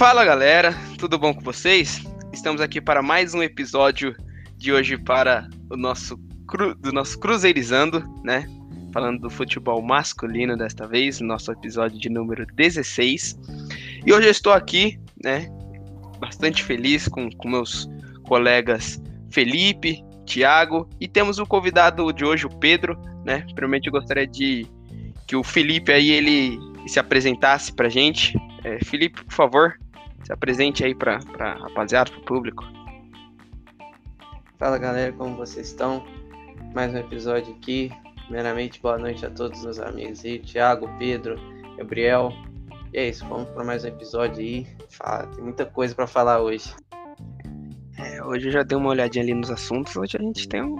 [0.00, 2.02] Fala galera, tudo bom com vocês?
[2.32, 4.16] Estamos aqui para mais um episódio
[4.56, 8.46] de hoje para o nosso cru, do nosso Cruzeirizando, né?
[8.94, 13.38] Falando do futebol masculino desta vez, nosso episódio de número 16.
[14.06, 15.50] E hoje eu estou aqui, né?
[16.18, 17.86] Bastante feliz com, com meus
[18.22, 18.98] colegas
[19.30, 23.40] Felipe, Thiago e temos o convidado de hoje, o Pedro, né?
[23.52, 24.66] Primeiramente eu gostaria de
[25.26, 28.34] que o Felipe aí ele se apresentasse pra gente.
[28.64, 29.74] É, Felipe, por favor,
[30.24, 32.64] se apresente aí pra, pra rapaziada, pro público.
[34.58, 36.04] Fala galera, como vocês estão?
[36.74, 37.90] Mais um episódio aqui.
[38.24, 41.36] Primeiramente, boa noite a todos os amigos aí, Thiago, Pedro,
[41.76, 42.32] Gabriel.
[42.92, 44.66] E é isso, vamos para mais um episódio aí.
[44.90, 46.74] Fala, tem muita coisa para falar hoje.
[47.98, 49.96] É, hoje eu já dei uma olhadinha ali nos assuntos.
[49.96, 50.76] Hoje a gente tem um,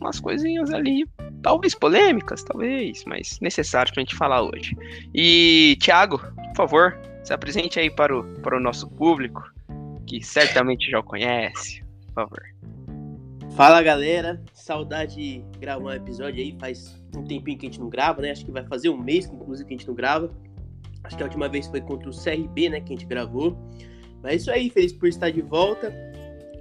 [0.00, 1.06] umas coisinhas ali,
[1.42, 4.76] talvez polêmicas, talvez, mas necessárias pra gente falar hoje.
[5.14, 9.42] E, Thiago, por favor, se apresente aí para o, para o nosso público,
[10.06, 11.82] que certamente já o conhece.
[12.06, 12.42] Por favor.
[13.56, 16.56] Fala galera, saudade de gravar um episódio aí.
[16.60, 18.30] Faz um tempinho que a gente não grava, né?
[18.30, 20.30] Acho que vai fazer um mês, inclusive, que a gente não grava.
[21.02, 22.80] Acho que a última vez foi contra o CRB, né?
[22.80, 23.56] Que a gente gravou.
[24.22, 25.92] Mas é isso aí, feliz por estar de volta.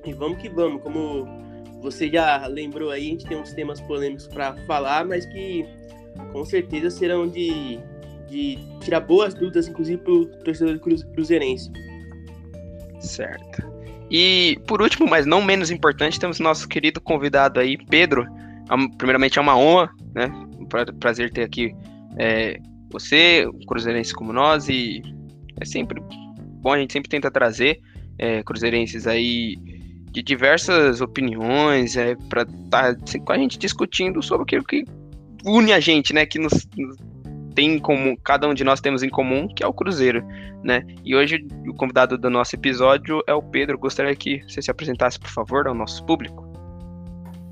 [0.05, 0.81] E vamos que vamos.
[0.81, 1.25] Como
[1.81, 5.65] você já lembrou aí, a gente tem uns temas polêmicos para falar, mas que
[6.31, 7.79] com certeza serão de,
[8.29, 11.71] de tirar boas dúvidas, inclusive para o torcedor cruzeirense.
[12.99, 13.73] Certo.
[14.09, 18.23] E por último, mas não menos importante, temos nosso querido convidado aí, Pedro.
[18.69, 20.27] É primeiramente é uma honra, né?
[20.59, 20.65] Um
[20.99, 21.75] prazer ter aqui
[22.17, 25.01] é, você, um cruzeirense como nós, e
[25.59, 26.01] é sempre
[26.61, 27.79] bom, a gente sempre tenta trazer
[28.17, 29.57] é, cruzeirenses aí
[30.11, 34.85] de diversas opiniões, é, para estar tá, com a gente discutindo sobre aquilo que
[35.43, 36.25] une a gente, né?
[36.25, 36.97] Que nos, nos,
[37.53, 40.23] tem em comum, cada um de nós temos em comum, que é o Cruzeiro,
[40.63, 40.85] né?
[41.03, 43.77] E hoje o convidado do nosso episódio é o Pedro.
[43.77, 46.51] Gostaria que você se apresentasse, por favor, ao nosso público.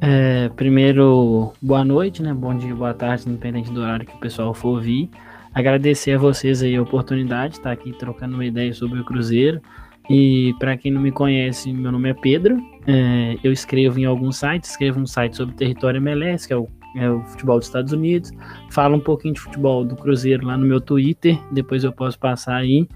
[0.02, 2.34] É, primeiro, boa noite, né?
[2.34, 5.10] Bom dia, boa tarde, independente do horário que o pessoal for ouvir.
[5.54, 9.62] Agradecer a vocês aí a oportunidade de estar aqui trocando uma ideia sobre o Cruzeiro.
[10.10, 12.58] E para quem não me conhece, meu nome é Pedro.
[12.88, 16.68] É, eu escrevo em alguns sites, escrevo um site sobre território MLS, que é o,
[16.96, 18.32] é o, futebol dos Estados Unidos.
[18.70, 22.56] Falo um pouquinho de futebol do Cruzeiro lá no meu Twitter, depois eu posso passar
[22.56, 22.88] aí.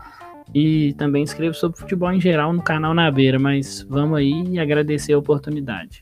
[0.54, 4.60] E também escrevo sobre futebol em geral no canal Na Beira, mas vamos aí e
[4.60, 6.02] agradecer a oportunidade.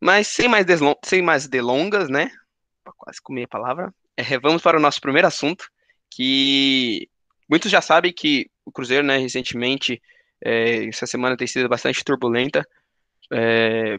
[0.00, 0.66] Mas sem mais,
[1.04, 2.30] sem mais delongas, né?
[2.96, 3.94] Quase comi a palavra.
[4.16, 5.66] É, vamos para o nosso primeiro assunto,
[6.10, 7.08] que
[7.48, 10.00] muitos já sabem que o Cruzeiro, né, recentemente,
[10.44, 12.66] é, essa semana tem sido bastante turbulenta,
[13.32, 13.98] é,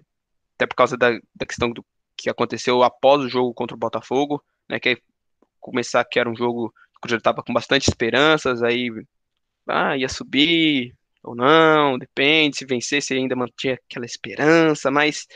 [0.56, 1.86] até por causa da, da questão do
[2.18, 5.02] que aconteceu após o jogo contra o Botafogo, né, que
[5.60, 8.90] começar que era um jogo o Cruzeiro estava com bastante esperanças, aí
[9.68, 15.28] ah, ia subir ou não, depende, se vencer, se ainda mantinha aquela esperança, mas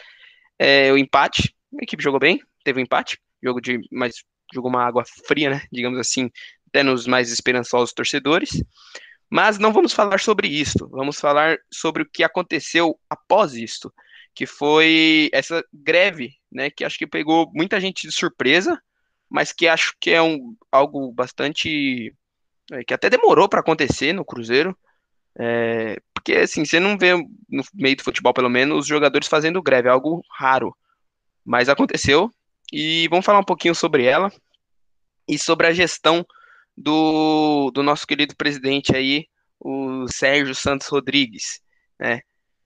[0.57, 4.23] é, o empate, a equipe jogou bem, teve um empate, jogo de, mas
[4.53, 6.29] jogou uma água fria, né, digamos assim,
[6.67, 8.63] até nos mais esperançosos torcedores.
[9.29, 13.93] Mas não vamos falar sobre isto, vamos falar sobre o que aconteceu após isto,
[14.33, 18.81] que foi essa greve, né, que acho que pegou muita gente de surpresa,
[19.29, 22.13] mas que acho que é um, algo bastante
[22.71, 24.75] é, que até demorou para acontecer no Cruzeiro,
[25.37, 29.61] é, porque assim você não vê no meio do futebol pelo menos os jogadores fazendo
[29.61, 30.75] greve, é algo raro,
[31.45, 32.31] mas aconteceu
[32.73, 34.31] e vamos falar um pouquinho sobre ela
[35.27, 36.25] e sobre a gestão
[36.79, 39.27] do, do nosso querido presidente aí,
[39.59, 41.61] o Sérgio Santos Rodrigues,
[41.99, 42.21] né?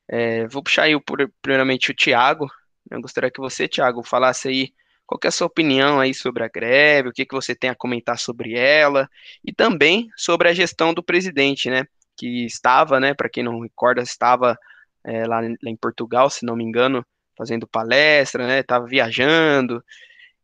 [0.07, 0.93] É, vou puxar aí
[1.41, 2.47] primeiramente o Tiago.
[2.91, 4.73] Eu gostaria que você, Tiago, falasse aí
[5.07, 7.75] qual é a sua opinião aí sobre a greve, o que, que você tem a
[7.75, 9.09] comentar sobre ela,
[9.43, 11.85] e também sobre a gestão do presidente, né?
[12.15, 14.55] Que estava, né, para quem não recorda, estava
[15.03, 17.03] é, lá, lá, em Portugal, se não me engano,
[17.35, 18.59] fazendo palestra, né?
[18.59, 19.83] Estava viajando,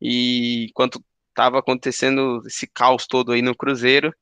[0.02, 4.14] e enquanto estava acontecendo esse caos todo aí no Cruzeiro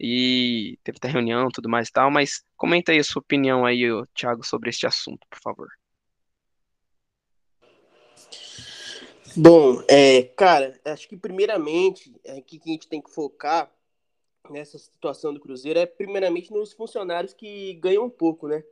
[0.00, 3.82] e teve até reunião, tudo mais e tal, mas comenta aí a sua opinião aí,
[4.14, 5.68] Thiago, sobre este assunto, por favor.
[9.36, 13.70] Bom, é, cara, acho que primeiramente, é, que a gente tem que focar
[14.50, 18.62] nessa situação do Cruzeiro é primeiramente nos funcionários que ganham um pouco, né?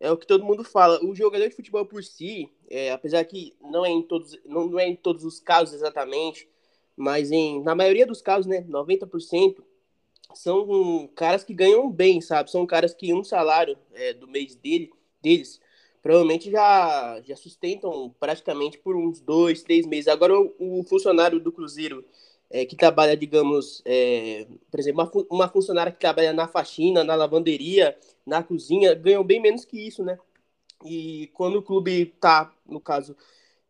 [0.00, 0.98] É o que todo mundo fala.
[1.04, 4.80] O jogador de futebol por si, é, apesar que não é em todos, não, não
[4.80, 6.48] é em todos os casos exatamente,
[7.02, 9.56] mas em, na maioria dos casos, né, 90%,
[10.34, 12.50] são caras que ganham bem, sabe?
[12.50, 14.90] São caras que um salário é, do mês dele,
[15.20, 15.60] deles
[16.00, 20.06] provavelmente já, já sustentam praticamente por uns dois, três meses.
[20.06, 22.04] Agora, o, o funcionário do Cruzeiro
[22.48, 27.16] é, que trabalha, digamos, é, por exemplo, uma, uma, funcionária que trabalha na faxina, na
[27.16, 30.18] lavanderia, na cozinha, ganham bem menos que isso, né?
[30.84, 33.16] E quando o clube tá, no caso,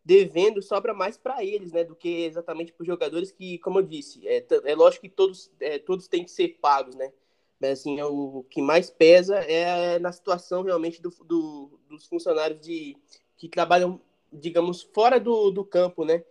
[0.05, 3.83] devendo, sobra mais para eles, né, do que exatamente para os jogadores que, como eu
[3.83, 7.11] disse, é, é lógico que todos, é, todos têm que ser pagos, né?
[7.59, 12.59] Mas assim, é o que mais pesa é na situação realmente do, do, dos funcionários
[12.59, 12.97] de,
[13.37, 14.01] que trabalham,
[14.31, 16.23] digamos, fora do, do campo, né?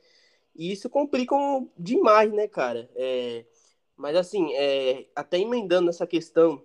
[0.55, 1.35] E isso complica
[1.79, 2.91] demais, né, cara?
[2.95, 3.47] É,
[3.97, 6.63] mas assim, é, até emendando essa questão,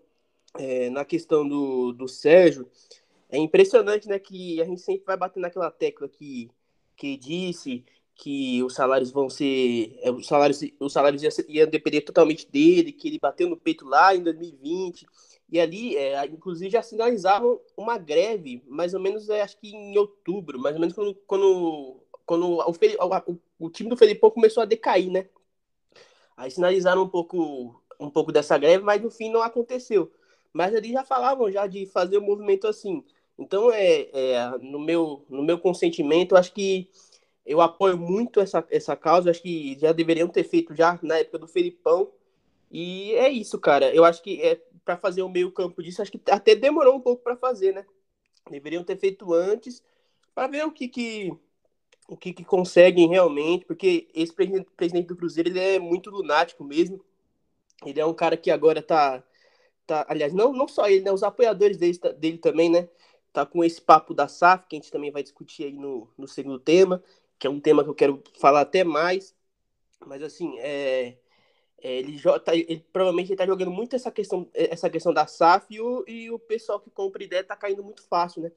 [0.55, 2.69] é, na questão do, do Sérgio,
[3.29, 6.49] é impressionante, né, que a gente sempre vai bater naquela tecla que,
[6.97, 7.85] que disse
[8.15, 9.97] que os salários vão ser.
[10.01, 13.85] É, os salários, os salários iam, iam depender totalmente dele, que ele bateu no peito
[13.85, 15.05] lá em 2020.
[15.49, 19.97] E ali, é, inclusive, já sinalizavam uma greve, mais ou menos, é, acho que em
[19.97, 24.65] outubro, mais ou menos quando, quando, quando o, o, o, time do Felipão começou a
[24.65, 25.29] decair, né?
[26.35, 30.11] Aí sinalizaram um pouco, um pouco dessa greve, mas no fim não aconteceu.
[30.51, 33.03] Mas ali já falavam já de fazer o um movimento assim.
[33.37, 36.89] Então, é, é, no, meu, no meu consentimento, acho que
[37.45, 39.29] eu apoio muito essa, essa causa.
[39.29, 42.11] Acho que já deveriam ter feito já na época do Felipão.
[42.71, 43.93] E é isso, cara.
[43.93, 47.01] Eu acho que é para fazer o meio campo disso, acho que até demorou um
[47.01, 47.85] pouco para fazer, né?
[48.49, 49.83] Deveriam ter feito antes
[50.33, 51.33] para ver o que que
[52.07, 57.03] o que, que conseguem realmente, porque esse presidente, do Cruzeiro ele é muito lunático mesmo.
[57.85, 59.23] Ele é um cara que agora tá
[59.85, 62.89] tá, aliás, não não só ele, né, os apoiadores dele, dele também, né?
[63.37, 66.27] Tá com esse papo da SAF, que a gente também vai discutir aí no, no
[66.27, 67.03] segundo tema
[67.37, 69.35] que é um tema que eu quero falar até mais.
[70.05, 71.17] Mas assim, é,
[71.81, 75.81] é, ele, tá, ele provavelmente está jogando muito essa questão, essa questão da SAF e
[75.81, 78.51] o, e o pessoal que compra ideia está caindo muito fácil, né?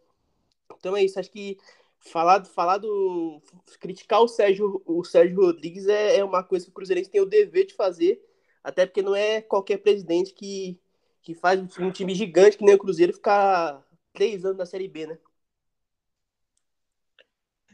[0.79, 1.59] Então é isso, acho que
[1.99, 3.43] falar, falar do.
[3.79, 7.27] criticar o Sérgio, o Sérgio Rodrigues é, é uma coisa que o Cruzeirense tem o
[7.27, 8.23] dever de fazer,
[8.63, 10.79] até porque não é qualquer presidente que,
[11.23, 15.07] que faz um time gigante que nem o Cruzeiro ficar três anos na Série B,
[15.07, 15.19] né?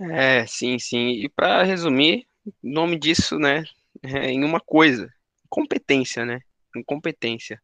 [0.01, 1.11] É, sim, sim.
[1.25, 3.65] E para resumir, o nome disso, né,
[4.03, 5.11] é em uma coisa,
[5.49, 6.41] competência, né?
[6.77, 7.61] Incompetência.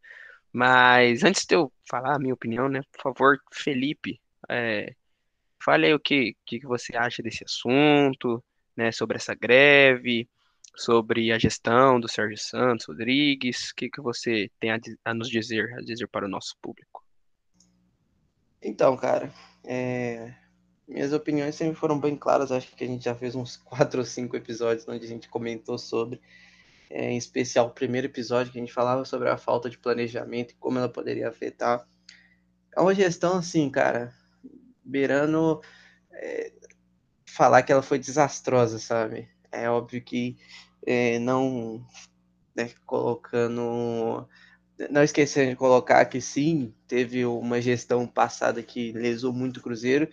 [0.52, 4.20] Mas antes de eu falar a minha opinião, né, por favor, Felipe,
[4.50, 4.94] é,
[5.64, 8.44] fale aí o que, que você acha desse assunto,
[8.76, 10.28] né, sobre essa greve,
[10.76, 15.28] sobre a gestão do Sérgio Santos Rodrigues, o que, que você tem a, a nos
[15.30, 17.01] dizer, a dizer para o nosso público?
[18.62, 19.32] Então, cara,
[19.64, 20.32] é,
[20.86, 22.52] minhas opiniões sempre foram bem claras.
[22.52, 25.78] Acho que a gente já fez uns quatro ou cinco episódios onde a gente comentou
[25.78, 26.20] sobre,
[26.90, 30.52] é, em especial o primeiro episódio que a gente falava sobre a falta de planejamento
[30.52, 31.86] e como ela poderia afetar.
[32.74, 34.14] É uma gestão assim, cara,
[34.84, 35.60] beirando
[36.12, 36.52] é,
[37.26, 39.28] falar que ela foi desastrosa, sabe?
[39.50, 40.38] É óbvio que
[40.86, 41.84] é, não
[42.54, 44.26] né, colocando
[44.90, 50.08] não esquecendo de colocar que sim, teve uma gestão passada que lesou muito o Cruzeiro,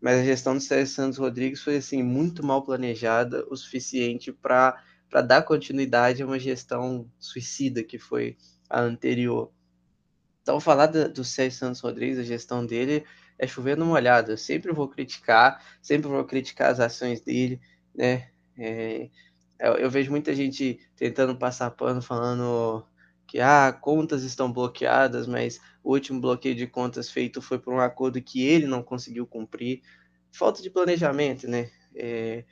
[0.00, 4.76] mas a gestão do Sérgio Santos Rodrigues foi assim muito mal planejada, o suficiente para
[5.26, 8.36] dar continuidade a uma gestão suicida que foi
[8.68, 9.50] a anterior.
[10.42, 13.04] Então, falar do, do Sérgio Santos Rodrigues, a gestão dele,
[13.38, 14.32] é chover numa olhada.
[14.32, 17.60] Eu sempre vou criticar, sempre vou criticar as ações dele,
[17.94, 18.28] né?
[18.58, 19.08] É,
[19.58, 22.84] eu, eu, vejo muita gente tentando passar pano, falando
[23.40, 28.22] ah, contas estão bloqueadas, mas o último bloqueio de contas feito foi por um acordo
[28.22, 29.82] que ele não conseguiu cumprir.
[30.32, 31.70] Falta de planejamento, né?
[31.94, 32.44] É,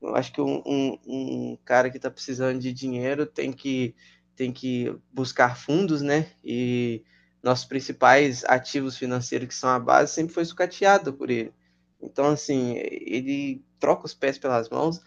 [0.00, 3.94] eu acho que um, um, um cara que está precisando de dinheiro tem que,
[4.34, 6.30] tem que buscar fundos, né?
[6.42, 7.04] E
[7.42, 11.52] nossos principais ativos financeiros, que são a base, sempre foi sucateado por ele.
[12.00, 15.02] Então, assim, ele troca os pés pelas mãos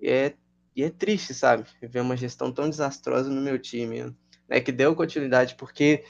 [0.00, 0.34] e é,
[0.74, 1.66] e é triste, sabe?
[1.82, 4.14] Ver uma gestão tão desastrosa no meu time
[4.48, 6.04] né, que deu continuidade, porque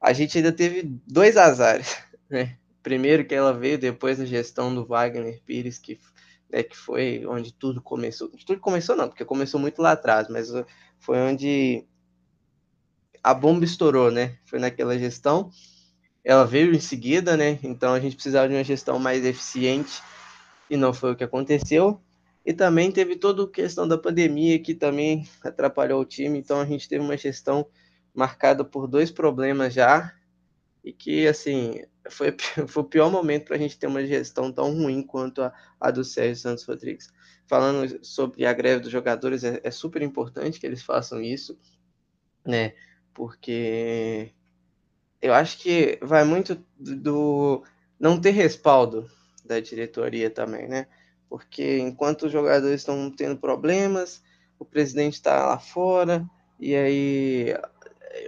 [0.00, 1.96] a gente ainda teve dois azares,
[2.28, 2.56] né?
[2.82, 5.98] Primeiro que ela veio depois da gestão do Wagner Pires, que,
[6.50, 8.30] né, que foi onde tudo começou.
[8.46, 10.50] Tudo começou não, porque começou muito lá atrás, mas
[10.98, 11.84] foi onde
[13.22, 14.38] a bomba estourou, né?
[14.46, 15.50] Foi naquela gestão.
[16.24, 17.58] Ela veio em seguida, né?
[17.62, 20.02] Então a gente precisava de uma gestão mais eficiente
[20.70, 22.00] e não foi o que aconteceu.
[22.44, 26.64] E também teve toda a questão da pandemia que também atrapalhou o time, então a
[26.64, 27.66] gente teve uma gestão
[28.14, 30.14] marcada por dois problemas já,
[30.82, 32.34] e que, assim, foi,
[32.66, 35.90] foi o pior momento para a gente ter uma gestão tão ruim quanto a, a
[35.90, 37.12] do Sérgio Santos Rodrigues.
[37.46, 41.58] Falando sobre a greve dos jogadores, é, é super importante que eles façam isso,
[42.46, 42.74] né?
[43.12, 44.32] Porque
[45.20, 47.62] eu acho que vai muito do
[47.98, 49.10] não ter respaldo
[49.44, 50.86] da diretoria também, né?
[51.30, 54.20] Porque enquanto os jogadores estão tendo problemas,
[54.58, 57.54] o presidente está lá fora, e aí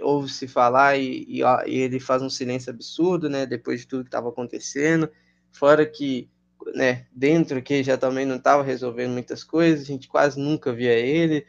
[0.01, 4.07] ouve-se falar e, e, e, ele faz um silêncio absurdo, né, depois de tudo que
[4.07, 5.11] estava acontecendo,
[5.51, 6.29] fora que,
[6.73, 10.93] né, dentro que já também não estava resolvendo muitas coisas, a gente quase nunca via
[10.93, 11.45] ele,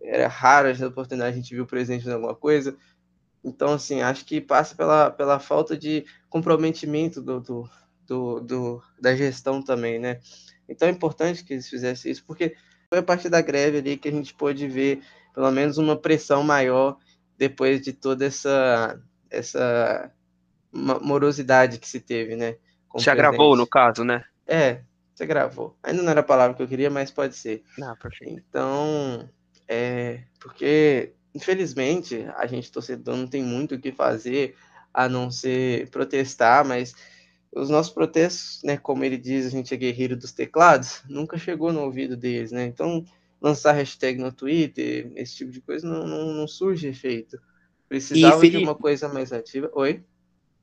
[0.00, 2.76] era raro essa oportunidade a gente viu o presidente fazendo alguma coisa,
[3.42, 7.70] então, assim, acho que passa pela, pela falta de comprometimento do, do,
[8.06, 10.20] do, do da gestão também, né,
[10.68, 12.56] então é importante que eles fizessem isso, porque
[12.88, 15.02] foi a partir da greve ali que a gente pôde ver
[15.34, 16.96] pelo menos uma pressão maior
[17.36, 20.12] depois de toda essa essa
[20.72, 22.56] morosidade que se teve, né?
[22.98, 24.24] Se agravou no caso, né?
[24.46, 24.82] É,
[25.14, 25.76] se agravou.
[25.82, 27.62] Ainda não era a palavra que eu queria, mas pode ser.
[27.76, 28.32] Não, perfeito.
[28.48, 29.28] Então,
[29.68, 34.56] é, porque infelizmente a gente torcedor não tem muito o que fazer
[34.92, 36.94] a não ser protestar, mas
[37.54, 41.72] os nossos protestos, né, como ele diz, a gente é guerreiro dos teclados, nunca chegou
[41.72, 42.66] no ouvido deles, né?
[42.66, 43.04] Então,
[43.40, 47.38] lançar hashtag no Twitter, esse tipo de coisa, não, não, não surge efeito.
[47.88, 49.70] Precisava Felipe, de uma coisa mais ativa.
[49.74, 50.02] Oi?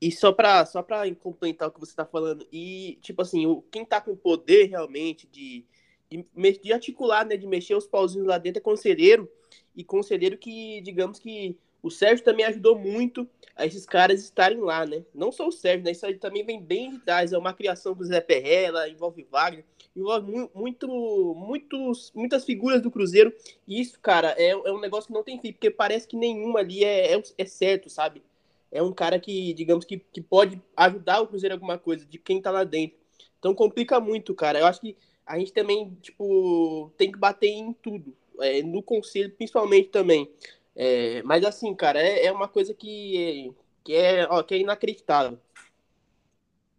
[0.00, 3.62] E só para só pra complementar o que você está falando, e tipo assim, o,
[3.70, 5.64] quem está com poder realmente de,
[6.10, 6.26] de,
[6.60, 9.30] de, articular, né, de mexer os pauzinhos lá dentro é conselheiro,
[9.74, 14.86] e conselheiro que, digamos que o Sérgio também ajudou muito a esses caras estarem lá,
[14.86, 15.04] né?
[15.14, 15.90] Não só o Sérgio, né?
[15.90, 19.64] Isso aí também vem bem de trás, é uma criação do Zé Perrella, envolve Wagner
[19.94, 23.32] envolve muito, muitos, muitas figuras do Cruzeiro.
[23.66, 26.60] E isso, cara, é, é um negócio que não tem fim, porque parece que nenhuma
[26.60, 28.22] ali é, é, é, certo, sabe?
[28.70, 32.18] É um cara que, digamos, que, que pode ajudar o Cruzeiro em alguma coisa, de
[32.18, 32.96] quem tá lá dentro.
[33.38, 34.58] Então complica muito, cara.
[34.58, 34.96] Eu acho que
[35.26, 38.16] a gente também, tipo, tem que bater em tudo.
[38.40, 40.28] É, no conselho, principalmente também.
[40.74, 45.38] É, mas assim, cara, é, é uma coisa que, que, é, ó, que é inacreditável.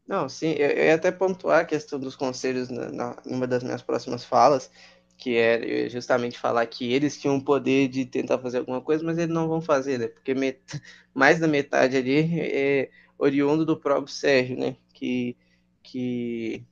[0.08, 3.64] Não, sim, eu, eu ia até pontuar a questão dos conselhos na, na, numa das
[3.64, 4.70] minhas próximas falas,
[5.18, 9.18] que é justamente falar que eles tinham o poder de tentar fazer alguma coisa, mas
[9.18, 10.08] eles não vão fazer, né?
[10.08, 10.60] Porque met...
[11.14, 14.76] mais da metade ali é oriundo do próprio Sérgio, né?
[14.94, 15.38] Que,
[15.84, 16.66] que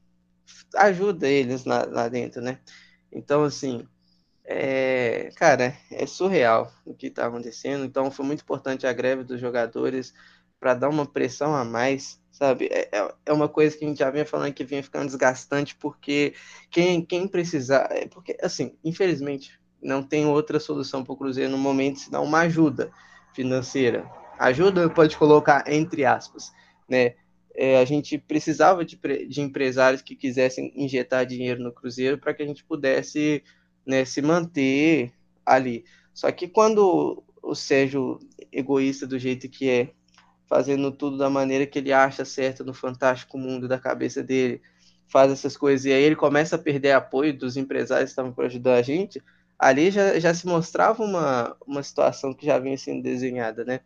[0.76, 2.60] ajuda eles lá, lá dentro, né?
[3.12, 3.88] Então, assim,
[4.52, 5.30] é...
[5.36, 7.86] cara, é surreal o que está acontecendo.
[7.86, 10.14] Então, foi muito importante a greve dos jogadores
[10.60, 12.68] para dar uma pressão a mais sabe?
[12.72, 15.76] É, é, é uma coisa que a gente já vinha falando que vinha ficando desgastante,
[15.76, 16.34] porque
[16.72, 17.88] quem, quem precisar.
[17.92, 22.40] É porque, assim, infelizmente, não tem outra solução para o Cruzeiro no momento senão uma
[22.42, 22.92] ajuda
[23.34, 24.10] financeira.
[24.40, 26.52] Ajuda pode colocar entre aspas,
[26.90, 27.14] né?
[27.54, 32.42] É, a gente precisava de, de empresários que quisessem injetar dinheiro no Cruzeiro para que
[32.42, 33.44] a gente pudesse
[33.86, 35.14] né, se manter
[35.46, 35.86] ali.
[36.14, 38.20] Só que quando o Sérgio,
[38.52, 39.94] egoísta do jeito que é,
[40.48, 44.62] fazendo tudo da maneira que ele acha certa no fantástico mundo da cabeça dele,
[45.08, 48.46] faz essas coisas, e aí ele começa a perder apoio dos empresários que estavam para
[48.46, 49.22] ajudar a gente,
[49.60, 53.82] ali já, já se mostrava uma, uma situação que já vinha sendo desenhada, né?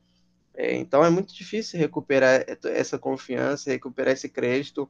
[0.53, 4.89] É, então é muito difícil recuperar essa confiança, recuperar esse crédito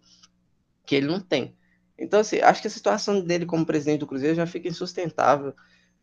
[0.86, 1.56] que ele não tem.
[1.98, 5.54] Então, assim, acho que a situação dele como presidente do Cruzeiro já fica insustentável,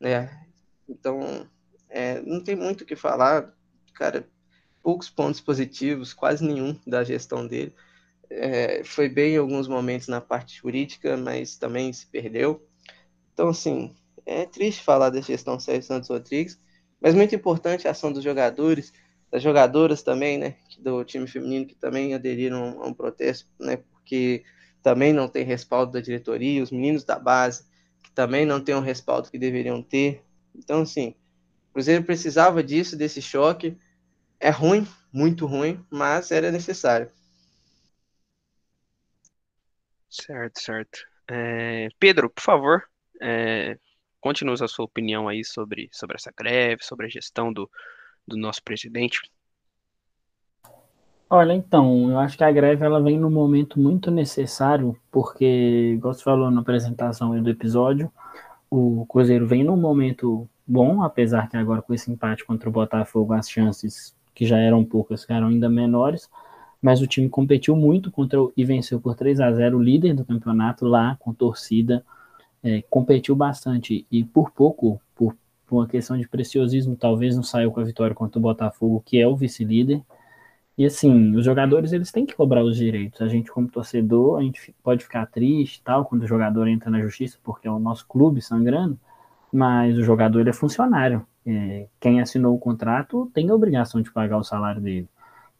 [0.01, 0.47] né?
[0.89, 1.47] Então,
[1.89, 3.55] é, não tem muito o que falar.
[3.95, 4.27] Cara,
[4.83, 7.75] poucos pontos positivos, quase nenhum da gestão dele.
[8.31, 12.67] É, foi bem em alguns momentos na parte jurídica, mas também se perdeu.
[13.33, 13.95] Então, assim,
[14.25, 16.59] é triste falar da gestão Sérgio Santos Rodrigues,
[17.01, 18.93] mas muito importante a ação dos jogadores,
[19.31, 24.45] das jogadoras também, né, do time feminino que também aderiram a um protesto, né, porque
[24.83, 27.65] também não tem respaldo da diretoria, os meninos da base
[28.03, 30.23] que também não têm o respaldo que deveriam ter.
[30.55, 31.15] Então, assim,
[31.71, 33.77] o Cruzeiro precisava disso, desse choque,
[34.41, 37.11] é ruim, muito ruim, mas era necessário.
[40.11, 40.99] Certo, certo.
[41.31, 42.83] É, Pedro, por favor,
[43.21, 43.79] é,
[44.21, 47.71] conte-nos a sua opinião aí sobre, sobre essa greve, sobre a gestão do,
[48.27, 49.21] do nosso presidente.
[51.35, 56.13] Olha, então, eu acho que a greve ela vem num momento muito necessário, porque, igual
[56.13, 58.13] você falou na apresentação do episódio,
[58.71, 63.33] o Cruzeiro vem num momento bom, apesar que agora com esse empate contra o Botafogo
[63.33, 66.29] as chances que já eram poucas, ficaram ainda menores,
[66.83, 70.13] mas o time competiu muito contra o, e venceu por 3 a 0 o líder
[70.13, 72.05] do campeonato lá, com torcida,
[72.63, 75.35] é, competiu bastante e por pouco, por,
[75.67, 79.19] por uma questão de preciosismo, talvez não saiu com a vitória contra o Botafogo, que
[79.19, 80.03] é o vice-líder.
[80.77, 83.21] E assim, os jogadores eles têm que cobrar os direitos.
[83.21, 87.01] A gente, como torcedor, a gente pode ficar triste tal quando o jogador entra na
[87.01, 88.99] justiça, porque é o nosso clube sangrando,
[89.53, 91.27] mas o jogador é funcionário.
[91.47, 95.09] É, quem assinou o contrato tem a obrigação de pagar o salário dele.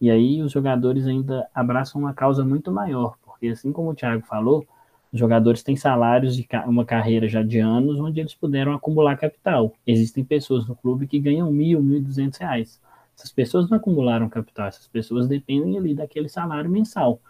[0.01, 4.25] E aí os jogadores ainda abraçam uma causa muito maior, porque assim como o Thiago
[4.27, 4.67] falou,
[5.13, 9.75] Os jogadores têm salários de uma carreira já de anos, onde eles puderam acumular capital.
[9.87, 12.81] Existem pessoas no clube que ganham mil, mil e duzentos reais.
[13.17, 17.21] Essas pessoas não acumularam capital, essas pessoas dependem ali daquele salário mensal.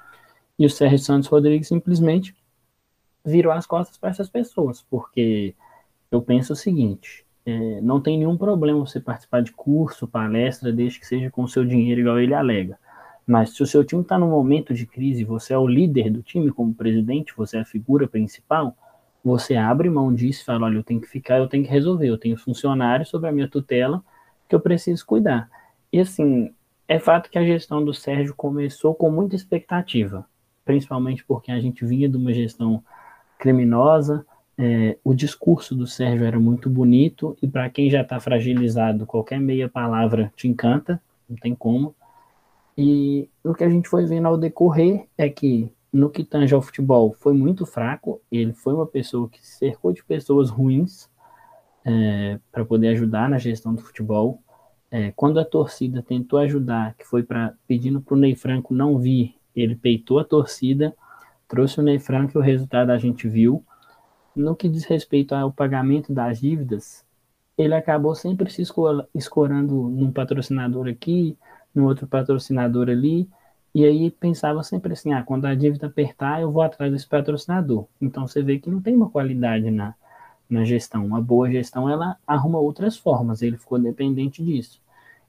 [0.58, 2.34] E o Sérgio Santos Rodrigues simplesmente
[3.24, 5.54] virou as costas para essas pessoas, porque
[6.10, 11.00] eu penso o seguinte: é, não tem nenhum problema você participar de curso, palestra, desde
[11.00, 12.78] que seja com o seu dinheiro, igual ele alega.
[13.26, 16.22] Mas se o seu time está num momento de crise, você é o líder do
[16.22, 18.76] time como presidente, você é a figura principal,
[19.24, 22.08] você abre mão disso e fala: olha, eu tenho que ficar, eu tenho que resolver,
[22.08, 24.02] eu tenho funcionários sobre a minha tutela
[24.48, 25.48] que eu preciso cuidar.
[25.92, 26.52] E assim,
[26.88, 30.26] é fato que a gestão do Sérgio começou com muita expectativa,
[30.64, 32.82] principalmente porque a gente vinha de uma gestão
[33.38, 34.24] criminosa,
[34.56, 39.40] é, o discurso do Sérgio era muito bonito, e para quem já está fragilizado, qualquer
[39.40, 41.94] meia palavra te encanta, não tem como.
[42.76, 46.62] E o que a gente foi vendo ao decorrer é que, no que tange ao
[46.62, 48.20] futebol, foi muito fraco.
[48.30, 51.10] Ele foi uma pessoa que se cercou de pessoas ruins
[51.84, 54.40] é, para poder ajudar na gestão do futebol.
[54.94, 58.98] É, quando a torcida tentou ajudar, que foi para pedindo para o Ney Franco não
[58.98, 60.94] vir, ele peitou a torcida,
[61.48, 63.64] trouxe o Ney Franco e o resultado a gente viu.
[64.36, 67.06] No que diz respeito ao pagamento das dívidas,
[67.56, 68.62] ele acabou sempre se
[69.14, 71.38] escorando num patrocinador aqui,
[71.74, 73.26] no outro patrocinador ali,
[73.74, 77.86] e aí pensava sempre assim, ah, quando a dívida apertar, eu vou atrás desse patrocinador.
[77.98, 79.94] Então você vê que não tem uma qualidade na,
[80.50, 81.06] na gestão.
[81.06, 84.81] Uma boa gestão, ela arruma outras formas, ele ficou dependente disso.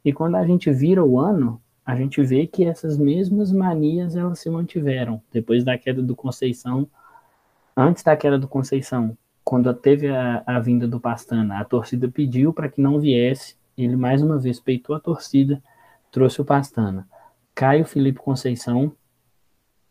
[0.03, 4.39] E quando a gente vira o ano, a gente vê que essas mesmas manias elas
[4.39, 5.21] se mantiveram.
[5.31, 6.89] Depois da queda do Conceição,
[7.75, 12.53] antes da queda do Conceição, quando teve a, a vinda do Pastana, a torcida pediu
[12.53, 15.61] para que não viesse, ele mais uma vez peitou a torcida,
[16.11, 17.07] trouxe o Pastana.
[17.55, 18.91] Cai o Felipe Conceição,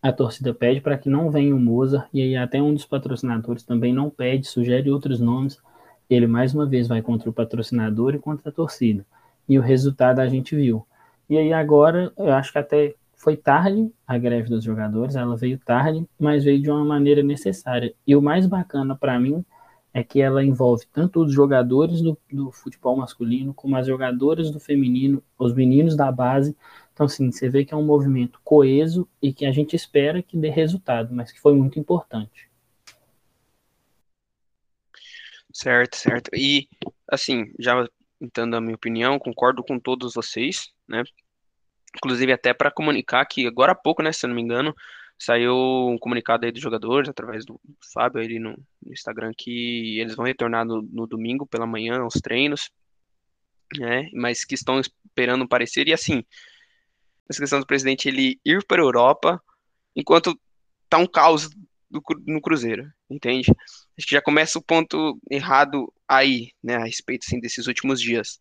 [0.03, 3.63] a torcida pede para que não venha o Moza, e aí até um dos patrocinadores
[3.63, 5.59] também não pede, sugere outros nomes.
[6.11, 9.07] Ele mais uma vez vai contra o patrocinador e contra a torcida
[9.53, 10.87] e o resultado a gente viu.
[11.29, 15.59] E aí agora, eu acho que até foi tarde a greve dos jogadores, ela veio
[15.59, 17.95] tarde, mas veio de uma maneira necessária.
[18.07, 19.45] E o mais bacana para mim
[19.93, 24.59] é que ela envolve tanto os jogadores do, do, futebol masculino, como as jogadoras do
[24.59, 26.57] feminino, os meninos da base.
[26.95, 30.39] Então, assim, você vê que é um movimento coeso e que a gente espera que
[30.39, 32.51] dê resultado, mas que foi muito importante.
[35.53, 36.31] Certo, certo.
[36.35, 36.67] E,
[37.07, 37.87] assim, já
[38.35, 41.03] dando a minha opinião, concordo com todos vocês, né?
[41.97, 44.75] Inclusive até para comunicar que agora há pouco, né, se eu não me engano,
[45.19, 47.61] saiu um comunicado aí dos jogadores através do
[47.93, 48.57] Fábio aí no,
[48.87, 52.71] Instagram que eles vão retornar no, no, domingo pela manhã aos treinos,
[53.79, 54.09] né?
[54.13, 56.25] Mas que estão esperando um parecer e assim,
[57.29, 59.43] essa questão do presidente ele ir para a Europa
[59.95, 60.39] enquanto
[60.89, 61.51] tá um caos
[62.27, 63.51] no Cruzeiro, entende?
[63.99, 68.39] Acho que já começa o ponto errado aí, né, a respeito assim, desses últimos dias.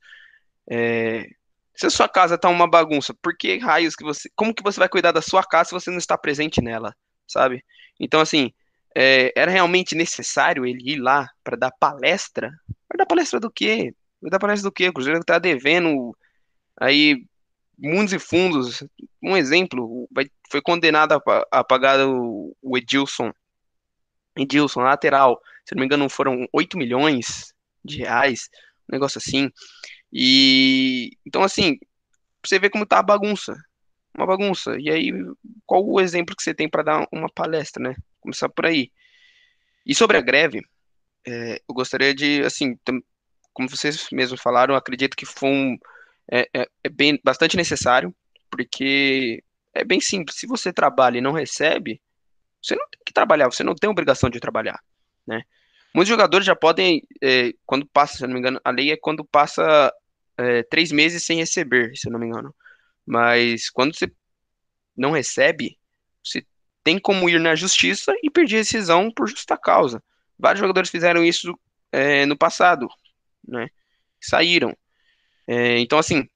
[0.70, 1.28] É,
[1.76, 4.30] se a sua casa tá uma bagunça, por que raios que você.
[4.36, 6.96] Como que você vai cuidar da sua casa se você não está presente nela,
[7.28, 7.64] sabe?
[8.00, 8.52] Então, assim,
[8.96, 12.52] é, era realmente necessário ele ir lá para dar palestra?
[12.88, 13.94] Para dar palestra do quê?
[14.22, 14.90] Vai dar palestra do quê?
[14.90, 16.16] O Cruzeiro tá devendo
[16.80, 17.26] aí
[17.78, 18.84] mundos e fundos.
[19.24, 23.32] Um exemplo, vai, foi condenado a, a pagar o, o Edilson
[24.38, 27.54] Edilson, lateral, se não me engano, foram 8 milhões
[27.84, 28.50] de reais,
[28.90, 29.50] um negócio assim.
[30.12, 31.78] E então, assim,
[32.46, 33.56] você ver como tá a bagunça.
[34.16, 34.78] Uma bagunça.
[34.80, 35.12] E aí,
[35.66, 37.96] qual o exemplo que você tem para dar uma palestra, né?
[38.20, 38.92] Começar por aí.
[39.86, 40.62] E sobre a greve,
[41.26, 42.78] é, eu gostaria de, assim,
[43.54, 45.78] como vocês mesmos falaram, acredito que foi um,
[46.32, 48.14] é, é, é, bem, bastante necessário,
[48.50, 50.38] porque é bem simples.
[50.38, 52.02] Se você trabalha e não recebe,
[52.62, 54.80] você não tem que trabalhar, você não tem obrigação de trabalhar,
[55.26, 55.44] né?
[55.94, 58.98] Muitos jogadores já podem, é, quando passa, se eu não me engano, a lei é
[58.98, 59.94] quando passa
[60.38, 62.56] é, três meses sem receber, se eu não me engano.
[63.06, 64.12] Mas quando você
[64.96, 65.78] não recebe,
[66.24, 66.46] você
[66.84, 70.02] tem como ir na justiça e pedir rescisão por justa causa.
[70.40, 71.58] Vários jogadores fizeram isso
[71.92, 72.88] é, no passado,
[73.48, 73.68] né?
[74.20, 74.76] Saíram.
[75.48, 76.28] É, então, assim,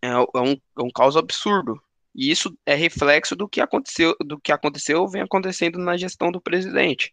[0.00, 1.80] é, é um, é um caos absurdo.
[2.14, 6.40] E isso é reflexo do que aconteceu, do que aconteceu vem acontecendo na gestão do
[6.40, 7.12] presidente.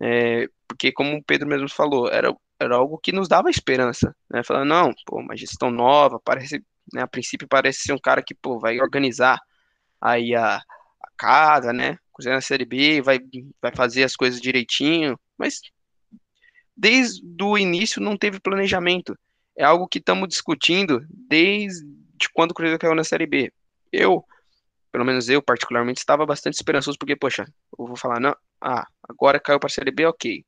[0.00, 4.42] É, porque, como o Pedro mesmo falou, era, era algo que nos dava esperança, né?
[4.42, 8.34] Falando, não, pô, uma gestão nova, parece, né, a princípio parece ser um cara que,
[8.34, 9.40] pô, vai organizar
[10.00, 10.62] aí a, a
[11.16, 11.98] casa, né?
[12.12, 13.18] Cozinhar na Série B, vai,
[13.60, 15.60] vai fazer as coisas direitinho, mas
[16.76, 19.16] desde o início não teve planejamento.
[19.56, 21.84] É algo que estamos discutindo desde
[22.32, 23.52] quando o Cruzeiro caiu na Série B
[23.92, 24.24] eu,
[24.92, 27.44] pelo menos eu particularmente, estava bastante esperançoso, porque, poxa,
[27.78, 30.40] eu vou falar, não, ah, agora caiu para a Série B, ok.
[30.40, 30.44] O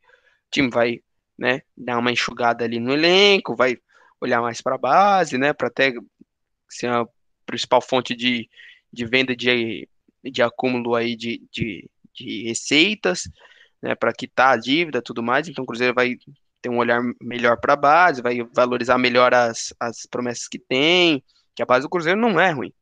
[0.51, 1.01] time vai,
[1.39, 3.77] né, dar uma enxugada ali no elenco, vai
[4.21, 5.93] olhar mais para a base, né, para até
[6.69, 7.07] ser a
[7.47, 8.49] principal fonte de,
[8.93, 9.89] de venda de,
[10.25, 13.29] de acúmulo aí de, de, de receitas,
[13.83, 15.49] né, para quitar a dívida tudo mais.
[15.49, 16.17] Então o Cruzeiro vai
[16.61, 21.23] ter um olhar melhor para a base, vai valorizar melhor as, as promessas que tem,
[21.55, 22.73] que a base do Cruzeiro não é ruim.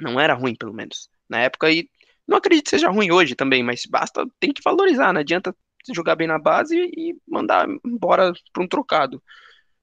[0.00, 1.10] Não era ruim, pelo menos.
[1.28, 1.88] Na época, e
[2.28, 5.56] não acredito que seja ruim hoje também, mas basta, tem que valorizar, não adianta
[5.94, 9.22] jogar bem na base e mandar embora para um trocado,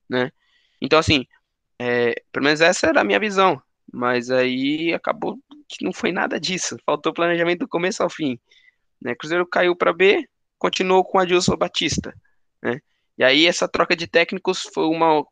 [0.08, 0.31] né?
[0.79, 1.25] Então, assim,
[1.79, 3.60] é, pelo menos essa era a minha visão,
[3.91, 8.39] mas aí acabou que não foi nada disso, faltou planejamento do começo ao fim,
[9.01, 9.15] né?
[9.15, 10.29] Cruzeiro caiu para B,
[10.60, 12.13] continuou com Adilson Batista,
[12.62, 12.79] né?
[13.17, 15.25] E aí essa troca de técnicos foi uma,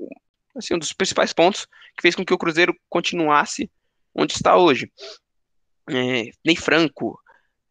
[0.56, 3.69] assim, um dos principais pontos que fez com que o Cruzeiro continuasse
[4.15, 4.91] onde está hoje.
[5.89, 7.19] É, nem Franco,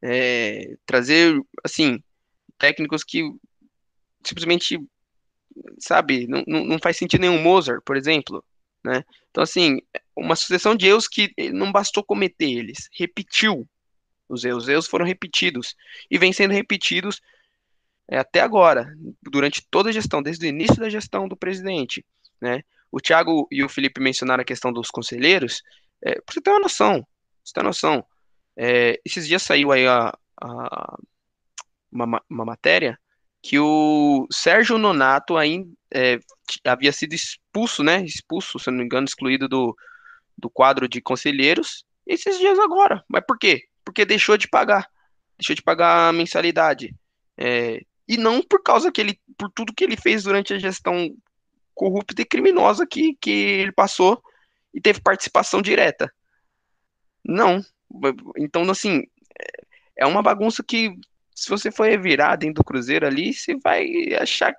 [0.02, 2.02] é, trazer, assim,
[2.58, 3.22] técnicos que
[4.24, 4.78] simplesmente,
[5.78, 7.40] sabe, não, não faz sentido nenhum.
[7.40, 8.44] Mozart, por exemplo,
[8.84, 9.04] né?
[9.30, 9.78] Então, assim,
[10.16, 13.68] uma sucessão de erros que não bastou cometer eles, repetiu
[14.28, 15.74] os erros, os erros foram repetidos
[16.10, 17.20] e vêm sendo repetidos
[18.08, 22.04] é, até agora, durante toda a gestão, desde o início da gestão do presidente,
[22.40, 22.62] né?
[22.90, 25.62] O Thiago e o Felipe mencionaram a questão dos conselheiros,
[26.04, 27.06] é, você ter uma noção,
[27.44, 28.04] você ter uma noção,
[28.56, 30.98] é, esses dias saiu aí a, a
[31.90, 32.98] uma, uma, matéria
[33.42, 36.18] que o Sérgio Nonato ainda é,
[36.64, 38.02] havia sido expulso, né?
[38.04, 39.76] Expulso, se não me engano, excluído do,
[40.38, 43.04] do quadro de conselheiros esses dias agora.
[43.08, 43.64] Mas por quê?
[43.84, 44.88] Porque deixou de pagar.
[45.38, 46.94] Deixou de pagar a mensalidade.
[47.36, 51.14] É, e não por causa que ele, por tudo que ele fez durante a gestão
[51.74, 54.22] corrupta e criminosa que, que ele passou
[54.72, 56.12] e teve participação direta.
[57.24, 57.64] Não.
[58.36, 59.04] Então, assim,
[59.96, 60.94] é uma bagunça que,
[61.34, 63.86] se você for revirar dentro do Cruzeiro ali, você vai
[64.20, 64.54] achar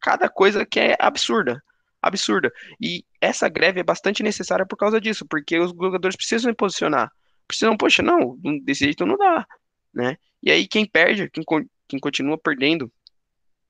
[0.00, 1.62] cada coisa que é absurda.
[2.00, 2.52] Absurda.
[2.80, 7.10] E essa greve é bastante necessária por causa disso, porque os jogadores precisam se posicionar.
[7.48, 9.46] Precisam, poxa, não, desse jeito não dá,
[9.94, 10.16] né?
[10.42, 11.44] E aí quem perde, quem,
[11.88, 12.90] quem continua perdendo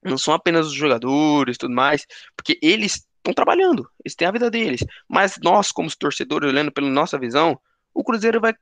[0.02, 2.06] não são apenas os jogadores tudo mais,
[2.36, 4.84] porque eles estão trabalhando, eles têm a vida deles.
[5.08, 7.58] Mas nós, como torcedores, olhando pela nossa visão,
[7.96, 8.54] o Cruzeiro vai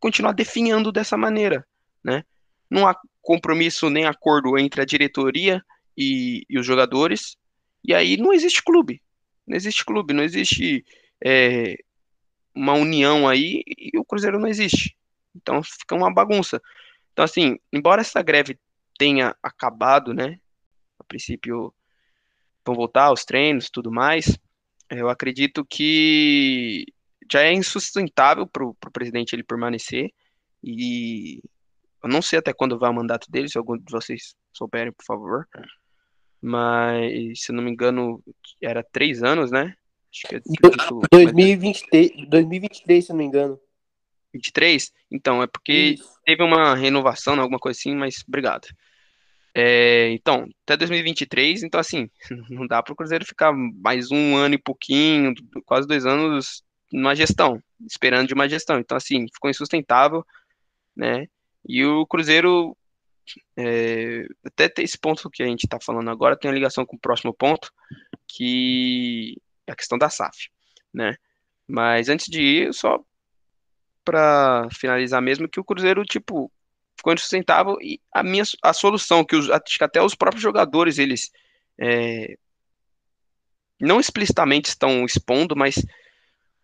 [0.00, 1.66] continuar definhando dessa maneira,
[2.02, 2.24] né?
[2.70, 5.62] Não há compromisso nem acordo entre a diretoria
[5.96, 7.36] e, e os jogadores,
[7.84, 9.02] e aí não existe clube.
[9.46, 10.84] Não existe clube, não existe
[11.22, 11.76] é,
[12.54, 14.96] uma união aí e o Cruzeiro não existe.
[15.36, 16.60] Então fica uma bagunça.
[17.12, 18.58] Então, assim, embora essa greve
[18.96, 20.38] tenha acabado, né?
[20.98, 21.74] A princípio
[22.64, 24.38] vão voltar aos treinos tudo mais.
[24.88, 26.86] Eu acredito que
[27.30, 30.10] já é insustentável para o presidente ele permanecer.
[30.62, 31.40] E
[32.02, 35.04] eu não sei até quando vai o mandato dele, se algum de vocês souberem, por
[35.04, 35.48] favor.
[36.40, 38.22] Mas, se eu não me engano,
[38.60, 39.74] era três anos, né?
[40.12, 40.40] Acho que é
[41.12, 43.60] 2023, 2023, se eu não me engano.
[44.32, 44.92] 23?
[45.10, 46.18] Então, é porque Isso.
[46.24, 48.66] teve uma renovação, né, alguma coisa assim, mas obrigado.
[49.54, 52.08] É, então, até 2023, então assim,
[52.48, 55.34] não dá para o Cruzeiro ficar mais um ano e pouquinho,
[55.66, 56.62] quase dois anos
[56.92, 58.78] numa gestão, esperando de uma gestão.
[58.78, 60.24] Então, assim, ficou insustentável,
[60.96, 61.26] né?
[61.66, 62.76] E o Cruzeiro,
[63.56, 67.00] é, até esse ponto que a gente está falando agora, tem uma ligação com o
[67.00, 67.72] próximo ponto,
[68.26, 70.48] que é a questão da SAF,
[70.92, 71.16] né?
[71.66, 72.98] Mas antes de ir, só
[74.04, 76.50] para finalizar mesmo, que o Cruzeiro, tipo,
[76.96, 81.30] ficou insustentável e a minha a solução que os, que até os próprios jogadores eles
[81.80, 82.36] é,
[83.80, 85.76] não explicitamente estão expondo, mas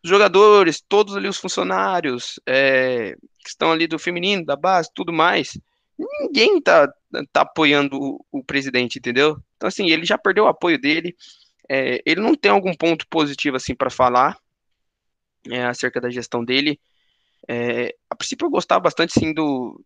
[0.07, 5.13] os jogadores, todos ali os funcionários é, que estão ali do feminino, da base, tudo
[5.13, 5.59] mais,
[5.99, 6.89] ninguém tá,
[7.33, 9.37] tá apoiando o, o presidente, entendeu?
[9.57, 11.17] Então assim, ele já perdeu o apoio dele,
[11.69, 14.39] é, ele não tem algum ponto positivo assim para falar
[15.51, 16.79] é, acerca da gestão dele.
[17.49, 19.85] É, a princípio eu gostava bastante sim do,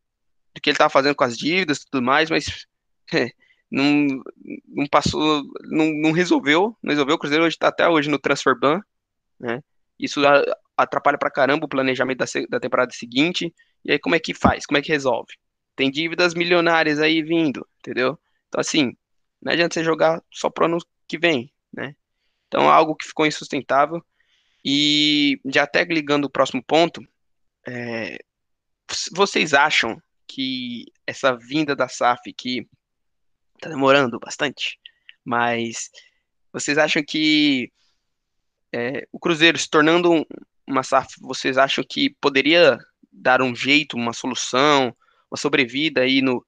[0.54, 2.66] do que ele estava fazendo com as dívidas e tudo mais, mas
[3.14, 3.30] é,
[3.70, 4.22] não,
[4.68, 7.14] não passou, não, não resolveu, não resolveu.
[7.14, 8.82] O Cruzeiro hoje está até hoje no transfer ban,
[9.38, 9.62] né?
[10.04, 10.20] Isso
[10.76, 13.54] atrapalha pra caramba o planejamento da, da temporada seguinte.
[13.84, 14.66] E aí como é que faz?
[14.66, 15.32] Como é que resolve?
[15.76, 18.18] Tem dívidas milionárias aí vindo, entendeu?
[18.48, 18.96] Então assim,
[19.40, 21.94] não adianta você jogar só pro ano que vem, né?
[22.48, 24.04] Então é algo que ficou insustentável.
[24.64, 27.00] E já até ligando o próximo ponto,
[27.66, 28.18] é,
[29.12, 32.68] vocês acham que essa vinda da SAF que
[33.60, 34.78] tá demorando bastante,
[35.24, 35.90] mas
[36.52, 37.72] vocês acham que
[38.72, 40.24] é, o Cruzeiro se tornando um,
[40.66, 42.78] uma SAF, vocês acham que poderia
[43.12, 44.94] dar um jeito, uma solução,
[45.30, 46.44] uma sobrevida aí no,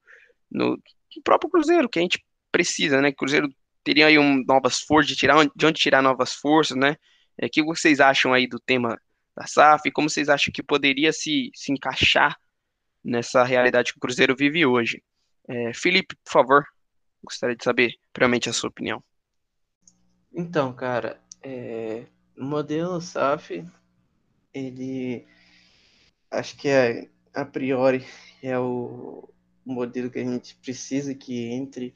[0.49, 0.81] no,
[1.23, 3.11] próprio Cruzeiro, que a gente precisa, né?
[3.11, 3.49] Cruzeiro
[3.83, 6.95] teria aí um, novas forças, de, tirar, de onde tirar novas forças, né?
[7.37, 8.99] É, o que vocês acham aí do tema
[9.35, 12.37] da SAF e como vocês acham que poderia se, se encaixar
[13.03, 15.03] nessa realidade que o Cruzeiro vive hoje?
[15.47, 16.63] É, Felipe, por favor,
[17.23, 19.03] gostaria de saber primeiramente a sua opinião.
[20.31, 22.05] Então, cara, é,
[22.37, 23.65] o modelo SAF,
[24.53, 25.27] ele
[26.31, 28.05] acho que é, a priori
[28.41, 29.29] é o
[29.65, 31.93] modelo que a gente precisa que entre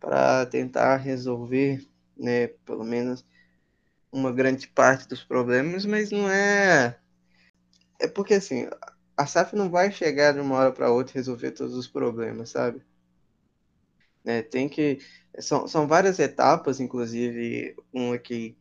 [0.00, 3.24] para tentar resolver, né, pelo menos
[4.12, 6.98] uma grande parte dos problemas, mas não é
[8.00, 8.68] é porque assim,
[9.16, 12.50] a SAF não vai chegar de uma hora para outra e resolver todos os problemas,
[12.50, 12.82] sabe?
[14.24, 14.98] Né, tem que
[15.38, 18.56] são, são várias etapas, inclusive uma que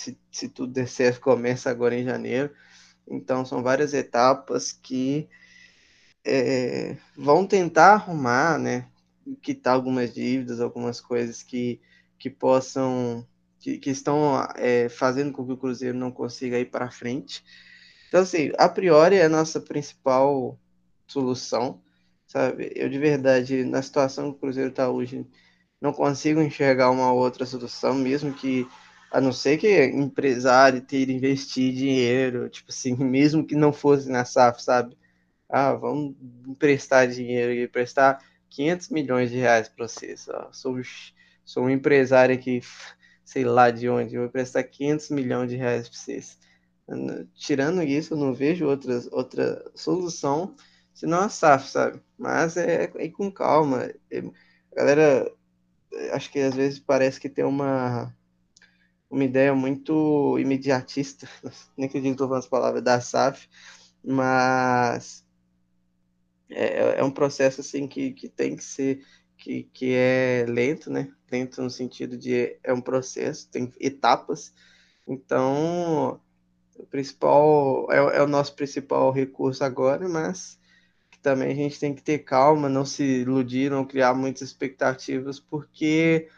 [0.00, 2.50] se, se tudo der certo começa agora em janeiro.
[3.08, 5.28] Então são várias etapas que
[6.24, 8.88] é, vão tentar arrumar, né,
[9.42, 11.80] quitar algumas dívidas, algumas coisas que,
[12.18, 13.26] que possam,
[13.58, 17.44] que, que estão é, fazendo com que o Cruzeiro não consiga ir para frente.
[18.08, 20.58] Então, assim, a priori é a nossa principal
[21.06, 21.80] solução,
[22.26, 22.72] sabe?
[22.74, 25.26] Eu, de verdade, na situação que o Cruzeiro está hoje,
[25.80, 28.68] não consigo enxergar uma outra solução, mesmo que,
[29.10, 34.24] a não ser que empresário ter investir dinheiro, tipo assim, mesmo que não fosse na
[34.24, 34.96] SAF, sabe?
[35.50, 36.14] ah, vamos
[36.46, 40.26] emprestar dinheiro e emprestar 500 milhões de reais para vocês.
[40.52, 40.80] Sou,
[41.44, 42.60] sou um empresário aqui,
[43.24, 46.38] sei lá de onde, vou emprestar 500 milhões de reais para vocês.
[47.34, 50.54] Tirando isso, eu não vejo outras, outra solução
[50.92, 52.00] senão a SAF, sabe?
[52.18, 53.90] Mas é, é com calma.
[54.10, 54.22] É,
[54.74, 55.32] galera,
[56.12, 58.14] acho que às vezes parece que tem uma
[59.10, 61.28] uma ideia muito imediatista,
[61.76, 63.48] nem acredito que estou falando as palavras da SAF,
[64.04, 65.26] mas
[66.48, 69.04] é, é um processo assim que, que tem que ser
[69.36, 71.10] que, que é lento, né?
[71.30, 74.52] Lento no sentido de é um processo, tem etapas.
[75.08, 76.20] Então,
[76.76, 80.58] o principal é, é o nosso principal recurso agora, mas
[81.22, 86.28] também a gente tem que ter calma, não se iludir, não criar muitas expectativas, porque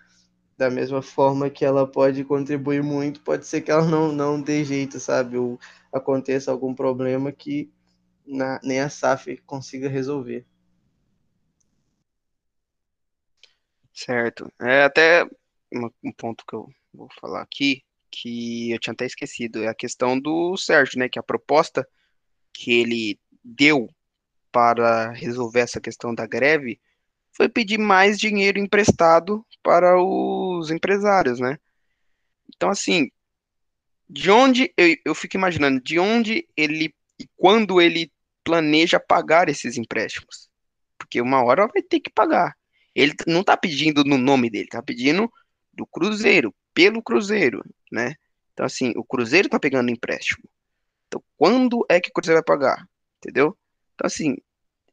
[0.63, 4.63] da mesma forma que ela pode contribuir muito, pode ser que ela não, não dê
[4.65, 5.37] jeito, sabe?
[5.37, 5.59] Ou
[5.93, 7.69] aconteça algum problema que
[8.25, 10.47] na, nem a SAF consiga resolver.
[13.93, 14.49] Certo.
[14.61, 15.25] É até
[15.75, 20.17] um ponto que eu vou falar aqui, que eu tinha até esquecido, é a questão
[20.17, 21.09] do Sérgio, né?
[21.09, 21.85] Que a proposta
[22.55, 23.89] que ele deu
[24.53, 26.81] para resolver essa questão da greve
[27.43, 31.59] foi pedir mais dinheiro emprestado para os empresários, né?
[32.55, 33.11] Então, assim,
[34.09, 38.13] de onde eu, eu fico imaginando, de onde ele e quando ele
[38.45, 40.49] planeja pagar esses empréstimos.
[40.97, 42.57] Porque uma hora vai ter que pagar.
[42.95, 45.33] Ele não está pedindo no nome dele, está pedindo
[45.73, 48.15] do Cruzeiro, pelo Cruzeiro, né?
[48.53, 50.49] Então, assim, o Cruzeiro está pegando empréstimo.
[51.09, 52.87] Então, quando é que o Cruzeiro vai pagar?
[53.19, 53.57] Entendeu?
[53.95, 54.37] Então, assim,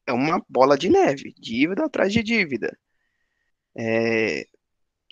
[0.09, 2.77] é uma bola de neve, dívida atrás de dívida.
[3.77, 4.45] É...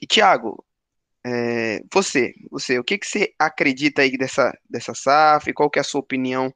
[0.01, 0.65] E, Thiago,
[1.25, 1.81] é...
[1.93, 5.53] você, você, o que, que você acredita aí dessa, dessa SAF?
[5.53, 6.53] Qual que é a sua opinião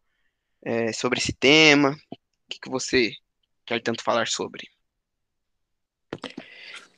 [0.64, 1.92] é, sobre esse tema?
[2.10, 2.18] O
[2.50, 3.12] que, que você
[3.66, 4.68] quer tanto falar sobre?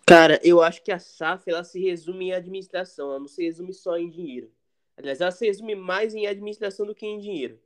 [0.06, 3.74] Cara, eu acho que a SAF ela se resume em administração, ela não se resume
[3.74, 4.52] só em dinheiro.
[4.96, 7.60] Aliás, ela se resume mais em administração do que em dinheiro.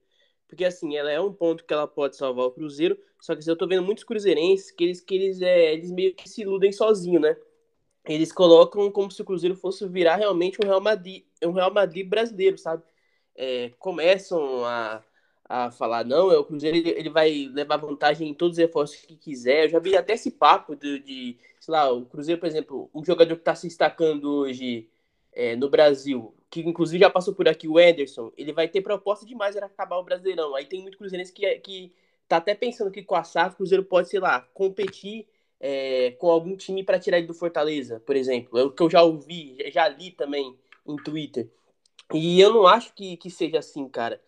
[0.48, 3.50] Porque assim, ela é um ponto que ela pode salvar o Cruzeiro, só que assim,
[3.50, 6.72] eu tô vendo muitos cruzeirenses que eles, que eles, é, eles meio que se iludem
[6.72, 7.36] sozinho, né?
[8.06, 12.08] Eles colocam como se o Cruzeiro fosse virar realmente um Real Madrid, um Real Madrid
[12.08, 12.84] brasileiro, sabe?
[13.36, 15.04] É, começam a
[15.50, 18.98] a falar, não, é o Cruzeiro ele, ele vai levar vantagem em todos os reforços
[19.06, 19.66] que quiser.
[19.66, 23.04] Eu já vi até esse papo de, de sei lá, o Cruzeiro, por exemplo, um
[23.04, 24.90] jogador que está se destacando hoje
[25.32, 29.26] é, no Brasil, que inclusive já passou por aqui, o Anderson, ele vai ter proposta
[29.26, 30.56] demais para acabar o Brasileirão.
[30.56, 31.94] Aí tem muito cruzeirense que, que
[32.28, 35.28] tá até pensando que com a SAF o Cruzeiro pode, sei lá, competir
[35.60, 38.58] é, com algum time para tirar ele do Fortaleza, por exemplo.
[38.60, 41.50] É o que eu já ouvi, já li também em Twitter.
[42.14, 44.22] E eu não acho que, que seja assim, cara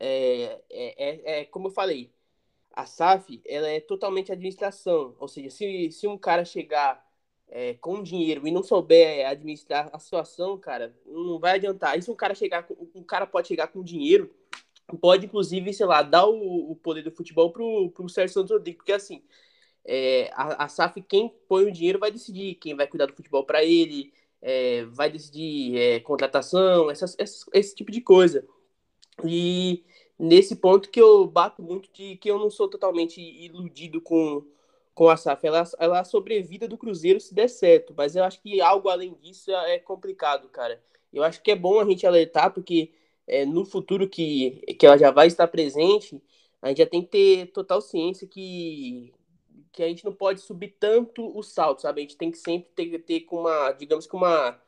[0.00, 2.10] é, é, é, é, como eu falei,
[2.72, 5.14] a SAF ela é totalmente administração.
[5.20, 7.06] Ou seja, se, se um cara chegar
[7.50, 12.00] é, com dinheiro e não souber administrar a situação, cara, não vai adiantar.
[12.00, 14.30] Se um cara chegar, um cara pode chegar com dinheiro,
[15.00, 18.78] pode inclusive, sei lá, dar o, o poder do futebol pro, pro Sérgio Santos Rodrigues,
[18.78, 19.22] porque assim,
[19.84, 23.44] é, a, a SAF, quem põe o dinheiro vai decidir quem vai cuidar do futebol
[23.44, 28.46] para ele, é, vai decidir é, contratação, essas, essas, esse tipo de coisa.
[29.24, 29.84] E
[30.18, 34.44] nesse ponto que eu bato muito de que eu não sou totalmente iludido com,
[34.94, 38.24] com a SAF, ela, ela é a sobrevida do Cruzeiro se der certo, mas eu
[38.24, 40.82] acho que algo além disso é complicado, cara.
[41.12, 42.92] Eu acho que é bom a gente alertar, porque
[43.26, 46.22] é, no futuro que, que ela já vai estar presente,
[46.62, 49.12] a gente já tem que ter total ciência que,
[49.72, 52.00] que a gente não pode subir tanto o salto, sabe?
[52.00, 54.60] A gente tem que sempre ter, ter com uma, digamos que uma,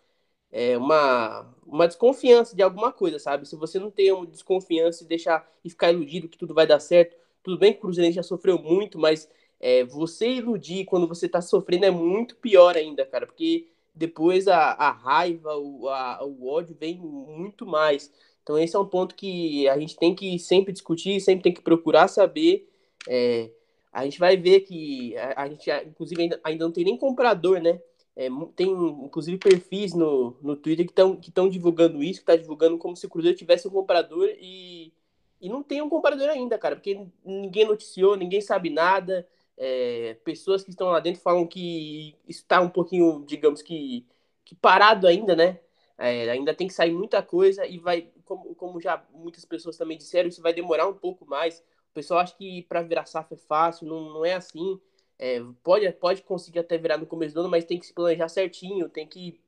[0.51, 3.49] é, uma, uma desconfiança de alguma coisa, sabe?
[3.49, 6.81] Se você não tem uma desconfiança e deixar e ficar iludido que tudo vai dar
[6.81, 9.29] certo, tudo bem que o Cruzeiro já sofreu muito, mas
[9.63, 14.59] é, você iludir quando você tá sofrendo é muito pior ainda, cara, porque depois a,
[14.73, 18.13] a raiva, o, a, o ódio vem muito mais.
[18.43, 21.63] Então esse é um ponto que a gente tem que sempre discutir, sempre tem que
[21.63, 22.69] procurar saber.
[23.09, 23.51] É,
[23.93, 27.61] a gente vai ver que a, a gente, inclusive, ainda, ainda, não tem nem comprador,
[27.61, 27.81] né?
[28.17, 32.77] É, tem, inclusive, perfis no, no Twitter que estão que divulgando isso, que tá divulgando
[32.79, 34.93] como se o Cruzeiro tivesse um comprador e,
[35.41, 39.27] e não tem um comprador ainda, cara, porque ninguém noticiou, ninguém sabe nada.
[39.57, 44.07] É, pessoas que estão lá dentro falam que está um pouquinho, digamos que,
[44.45, 45.61] que parado ainda, né?
[45.99, 49.99] É, ainda tem que sair muita coisa e vai, como, como já muitas pessoas também
[49.99, 51.61] disseram, isso vai demorar um pouco mais.
[51.91, 54.81] O pessoal acha que para virar safra é fácil, não, não é assim.
[55.19, 58.29] É, pode, pode conseguir até virar no começo do ano, mas tem que se planejar
[58.29, 59.41] certinho, tem que,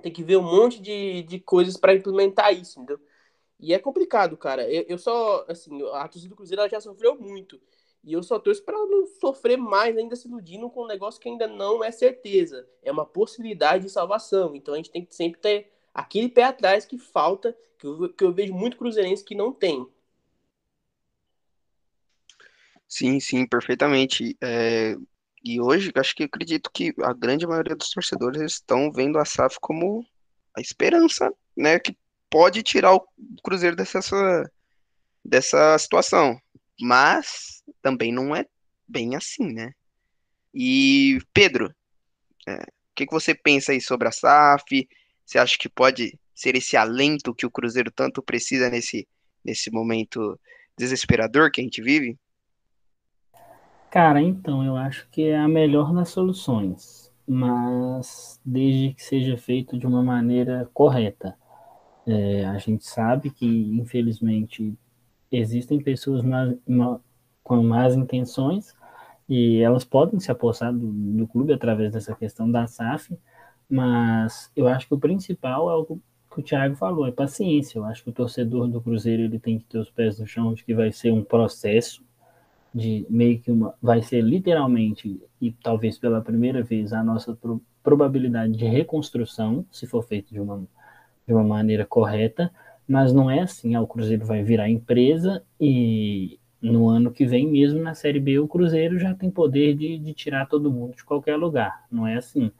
[0.00, 3.00] tem que ver um monte de, de coisas para implementar isso, entendeu?
[3.60, 4.70] E é complicado, cara.
[4.70, 7.60] Eu, eu só, assim, a torcida do Cruzeiro ela já sofreu muito.
[8.04, 11.28] E eu só torço para não sofrer mais, ainda se iludindo com um negócio que
[11.28, 12.66] ainda não é certeza.
[12.82, 14.54] É uma possibilidade de salvação.
[14.54, 18.24] Então a gente tem que sempre ter aquele pé atrás que falta, que eu, que
[18.24, 19.86] eu vejo muito cruzeirense que não tem.
[22.88, 24.36] Sim, sim, perfeitamente.
[24.40, 24.96] É,
[25.44, 29.58] e hoje, acho que acredito que a grande maioria dos torcedores estão vendo a SAF
[29.60, 30.04] como
[30.56, 31.96] a esperança, né, que
[32.30, 33.06] pode tirar o
[33.42, 34.50] Cruzeiro dessa,
[35.24, 36.40] dessa situação.
[36.80, 38.46] Mas também não é
[38.86, 39.72] bem assim, né?
[40.54, 41.74] E, Pedro,
[42.46, 44.88] é, o que, que você pensa aí sobre a SAF?
[45.24, 49.06] Você acha que pode ser esse alento que o Cruzeiro tanto precisa nesse,
[49.44, 50.38] nesse momento
[50.76, 52.16] desesperador que a gente vive?
[53.90, 59.78] Cara, então, eu acho que é a melhor das soluções, mas desde que seja feito
[59.78, 61.36] de uma maneira correta.
[62.06, 64.78] É, a gente sabe que, infelizmente,
[65.30, 66.22] existem pessoas
[67.42, 68.74] com más intenções
[69.28, 73.16] e elas podem se apossar do, do clube através dessa questão da SAF,
[73.68, 77.78] mas eu acho que o principal é o que o Thiago falou, é paciência.
[77.78, 80.54] Eu acho que o torcedor do Cruzeiro ele tem que ter os pés no chão
[80.54, 82.02] de que vai ser um processo
[82.74, 87.62] de meio que uma vai ser literalmente e talvez pela primeira vez a nossa pro,
[87.82, 90.66] probabilidade de reconstrução, se for feito de uma
[91.26, 92.50] de uma maneira correta,
[92.88, 97.46] mas não é assim, ah, o Cruzeiro vai virar empresa e no ano que vem
[97.46, 101.04] mesmo na Série B o Cruzeiro já tem poder de, de tirar todo mundo de
[101.04, 102.50] qualquer lugar, não é assim.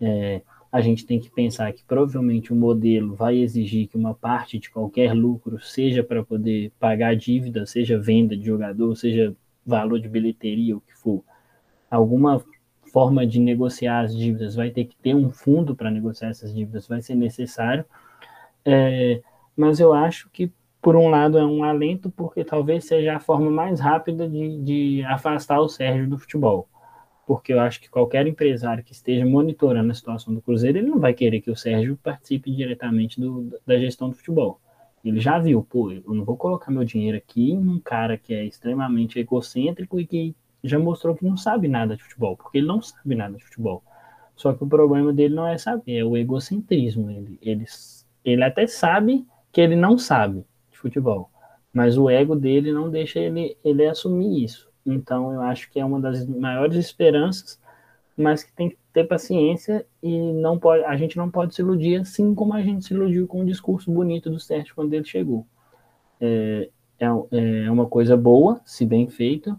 [0.00, 4.58] É, a gente tem que pensar que provavelmente o modelo vai exigir que uma parte
[4.58, 10.08] de qualquer lucro seja para poder pagar dívida, seja venda de jogador, seja valor de
[10.08, 11.22] bilheteria, o que for.
[11.90, 12.42] Alguma
[12.92, 16.86] forma de negociar as dívidas vai ter que ter um fundo para negociar essas dívidas,
[16.86, 17.84] vai ser necessário.
[18.64, 19.22] É,
[19.58, 23.50] mas eu acho que, por um lado, é um alento, porque talvez seja a forma
[23.50, 26.68] mais rápida de, de afastar o Sérgio do futebol
[27.28, 30.98] porque eu acho que qualquer empresário que esteja monitorando a situação do Cruzeiro, ele não
[30.98, 34.58] vai querer que o Sérgio participe diretamente do, da gestão do futebol.
[35.04, 38.46] Ele já viu, pô, eu não vou colocar meu dinheiro aqui num cara que é
[38.46, 42.80] extremamente egocêntrico e que já mostrou que não sabe nada de futebol, porque ele não
[42.80, 43.84] sabe nada de futebol.
[44.34, 47.10] Só que o problema dele não é saber, é o egocentrismo.
[47.10, 47.66] Ele, ele,
[48.24, 51.30] ele até sabe que ele não sabe de futebol,
[51.72, 54.68] mas o ego dele não deixa ele, ele assumir isso.
[54.84, 57.60] Então, eu acho que é uma das maiores esperanças,
[58.16, 62.00] mas que tem que ter paciência e não pode, a gente não pode se iludir
[62.00, 65.46] assim como a gente se iludiu com o discurso bonito do Sérgio quando ele chegou.
[66.20, 67.06] É, é,
[67.66, 69.58] é uma coisa boa, se bem feito,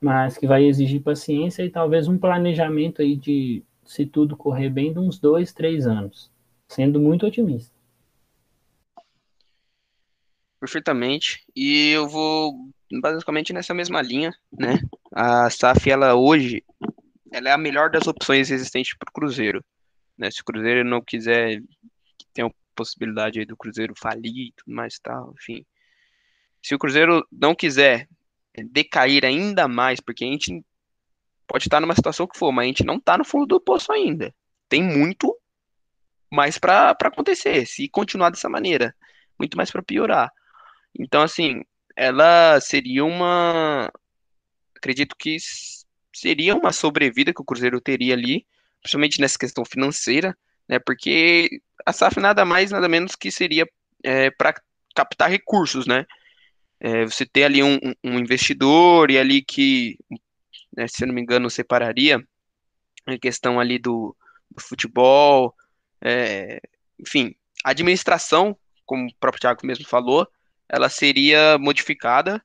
[0.00, 4.92] mas que vai exigir paciência e talvez um planejamento aí de, se tudo correr bem,
[4.92, 6.30] de uns dois, três anos,
[6.68, 7.79] sendo muito otimista.
[10.60, 11.42] Perfeitamente.
[11.56, 12.54] E eu vou
[13.00, 14.78] basicamente nessa mesma linha, né?
[15.12, 16.62] A SAF, ela hoje,
[17.32, 19.64] ela é a melhor das opções existentes para o Cruzeiro.
[20.18, 20.30] Né?
[20.30, 21.62] Se o Cruzeiro não quiser,
[22.34, 25.64] tem a possibilidade do Cruzeiro falir e tudo mais tal, enfim.
[26.62, 28.06] Se o Cruzeiro não quiser
[28.70, 30.62] decair ainda mais, porque a gente
[31.46, 33.90] pode estar numa situação que for, mas a gente não está no fundo do poço
[33.92, 34.34] ainda.
[34.68, 35.34] Tem muito
[36.30, 38.94] mais para acontecer, se continuar dessa maneira.
[39.38, 40.30] Muito mais para piorar.
[40.98, 41.62] Então, assim,
[41.96, 43.90] ela seria uma.
[44.76, 45.36] Acredito que
[46.12, 48.46] seria uma sobrevida que o Cruzeiro teria ali,
[48.82, 50.36] principalmente nessa questão financeira,
[50.68, 50.78] né?
[50.78, 53.66] Porque a SAF nada mais, nada menos que seria
[54.02, 54.54] é, para
[54.94, 56.06] captar recursos, né?
[56.80, 59.98] É, você ter ali um, um, investidor e ali que,
[60.74, 62.24] né, se eu não me engano, separaria
[63.04, 64.16] a questão ali do,
[64.50, 65.54] do futebol,
[66.00, 66.60] é,
[66.98, 70.26] enfim, a administração, como o próprio Thiago mesmo falou,
[70.70, 72.42] ela seria modificada,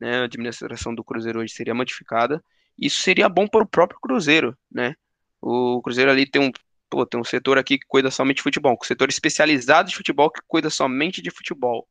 [0.00, 0.20] né?
[0.20, 2.42] A administração do Cruzeiro hoje seria modificada.
[2.78, 4.94] Isso seria bom para o próprio Cruzeiro, né?
[5.40, 6.50] O Cruzeiro ali tem um,
[6.88, 10.30] pô, tem um setor aqui que cuida somente de futebol, um setor especializado de futebol
[10.30, 11.86] que cuida somente de futebol,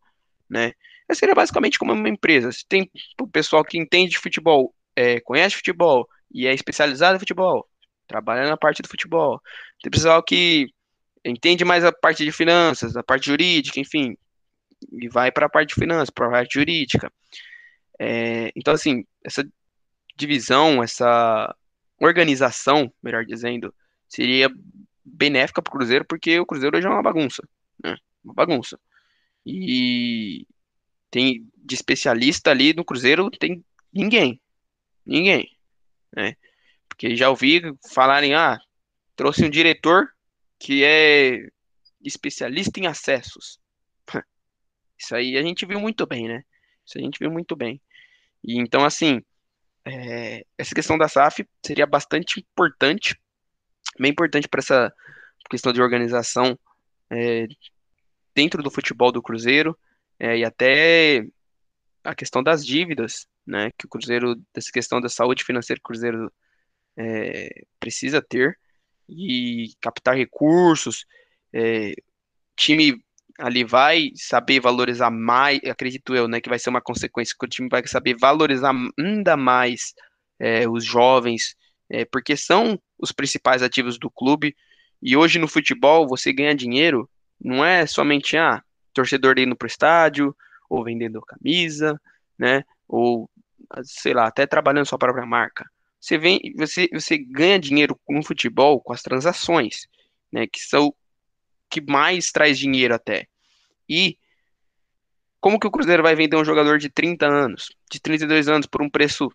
[0.50, 0.74] né?
[1.08, 2.52] Essa seria basicamente como uma empresa.
[2.52, 2.90] Se tem
[3.22, 7.68] o pessoal que entende de futebol, é, conhece futebol e é especializado em futebol,
[8.08, 9.40] trabalha na parte do futebol.
[9.84, 10.68] Tem pessoal que
[11.24, 14.16] entende mais a parte de finanças, a parte jurídica, enfim,
[14.92, 17.12] e vai para a parte de finanças, para a parte jurídica.
[18.00, 19.48] É, então, assim, essa
[20.16, 21.56] divisão, essa
[22.00, 23.74] organização, melhor dizendo,
[24.08, 24.50] seria
[25.04, 27.48] benéfica para o Cruzeiro, porque o Cruzeiro hoje é uma bagunça,
[27.84, 27.96] né?
[28.24, 28.80] Uma bagunça.
[29.46, 30.48] E
[31.12, 33.64] tem de especialista ali no Cruzeiro, tem
[33.94, 34.42] ninguém.
[35.06, 35.50] Ninguém.
[36.16, 36.36] Né?
[36.90, 37.62] Porque já ouvi
[37.94, 38.60] falarem, ah,
[39.16, 40.10] trouxe um diretor
[40.60, 41.48] que é
[42.02, 43.60] especialista em acessos.
[44.98, 46.44] Isso aí a gente viu muito bem, né?
[46.86, 47.82] Isso a gente viu muito bem.
[48.44, 49.22] E então, assim,
[49.86, 53.20] é, essa questão da SAF seria bastante importante,
[54.00, 54.94] bem importante para essa
[55.50, 56.58] questão de organização
[57.10, 57.48] é,
[58.34, 59.78] dentro do futebol do Cruzeiro
[60.20, 61.26] é, e até
[62.04, 65.90] a questão das dívidas, né, que o Cruzeiro, dessa questão da saúde financeira que o
[65.90, 66.32] Cruzeiro
[66.98, 68.58] é, precisa ter
[69.08, 71.06] e captar recursos,
[71.54, 71.94] é,
[72.56, 73.04] time
[73.38, 77.50] ali vai saber valorizar mais, acredito eu, né, que vai ser uma consequência que o
[77.50, 79.94] time vai saber valorizar ainda mais
[80.40, 81.56] é, os jovens,
[81.90, 84.56] é, porque são os principais ativos do clube.
[85.02, 87.10] E hoje no futebol você ganha dinheiro,
[87.40, 88.64] não é somente ah,
[88.94, 90.36] torcedor indo pro estádio
[90.70, 92.00] ou vendendo camisa,
[92.40, 93.30] né, ou
[93.84, 95.66] sei lá, até trabalhando sua própria marca.
[96.00, 99.88] Você vem, você, você ganha dinheiro no futebol com as transações,
[100.32, 100.94] né, que são
[101.70, 103.28] que mais traz dinheiro até.
[103.88, 104.18] E
[105.40, 108.82] como que o Cruzeiro vai vender um jogador de 30 anos, de 32 anos por
[108.82, 109.32] um preço,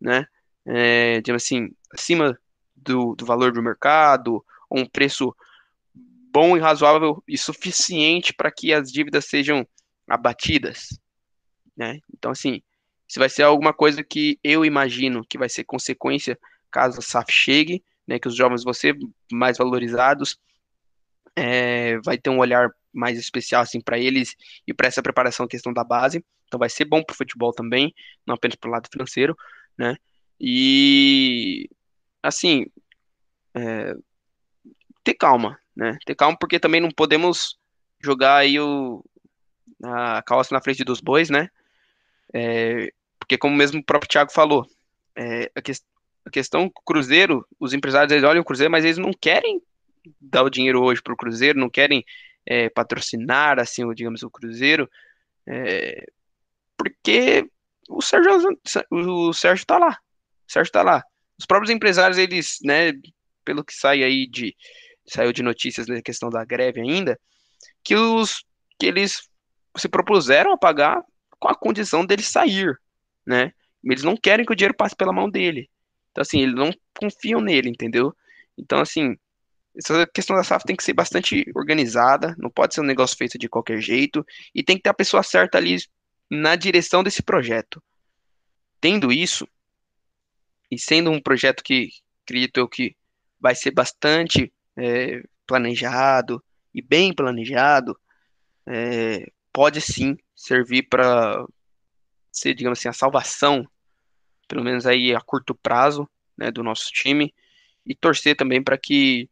[0.00, 0.26] né,
[0.66, 2.38] é, digamos assim, acima
[2.74, 5.34] do, do valor do mercado, ou um preço
[5.94, 9.66] bom e razoável e suficiente para que as dívidas sejam
[10.08, 10.88] abatidas,
[11.76, 12.00] né?
[12.12, 12.60] Então, assim,
[13.08, 16.38] isso vai ser alguma coisa que eu imagino que vai ser consequência
[16.70, 18.18] caso a SAF chegue, né?
[18.18, 18.96] Que os jovens vão ser
[19.30, 20.36] mais valorizados,
[21.36, 25.72] é, vai ter um olhar mais especial assim para eles e para essa preparação questão
[25.72, 26.24] da base.
[26.46, 27.92] Então vai ser bom para o futebol também,
[28.26, 29.36] não apenas para o lado financeiro,
[29.76, 29.96] né?
[30.40, 31.68] E
[32.22, 32.66] assim,
[33.54, 33.94] é,
[35.02, 35.98] ter calma, né?
[36.06, 37.58] Ter calma porque também não podemos
[38.00, 39.04] jogar aí o
[39.82, 41.48] a calça na frente dos bois, né?
[42.32, 44.66] É, porque como mesmo o próprio Thiago falou,
[45.16, 45.72] é, a, que,
[46.24, 49.60] a questão Cruzeiro, os empresários eles olham o Cruzeiro, mas eles não querem
[50.20, 52.04] dar o dinheiro hoje para o Cruzeiro, não querem
[52.46, 54.88] é, patrocinar, assim, digamos, o Cruzeiro,
[55.46, 56.06] é,
[56.76, 57.48] porque
[57.88, 58.58] o Sérgio,
[58.90, 59.98] o Sérgio tá lá,
[60.46, 61.02] o Sérgio tá lá.
[61.38, 62.92] Os próprios empresários, eles, né,
[63.44, 64.54] pelo que sai aí de,
[65.06, 67.18] saiu de notícias na questão da greve ainda,
[67.82, 68.44] que os,
[68.78, 69.28] que eles
[69.76, 71.02] se propuseram a pagar
[71.38, 72.78] com a condição dele sair,
[73.26, 73.52] né?
[73.82, 75.68] Eles não querem que o dinheiro passe pela mão dele.
[76.10, 78.16] Então, assim, eles não confiam nele, entendeu?
[78.56, 79.16] Então, assim,
[79.76, 83.38] essa questão da SAF tem que ser bastante organizada, não pode ser um negócio feito
[83.38, 85.76] de qualquer jeito, e tem que ter a pessoa certa ali
[86.30, 87.82] na direção desse projeto.
[88.80, 89.48] Tendo isso,
[90.70, 91.88] e sendo um projeto que
[92.24, 92.96] acredito eu que
[93.40, 97.98] vai ser bastante é, planejado e bem planejado,
[98.66, 101.44] é, pode sim servir para
[102.32, 103.68] ser, digamos assim, a salvação,
[104.48, 107.32] pelo menos aí a curto prazo, né, do nosso time,
[107.86, 109.28] e torcer também para que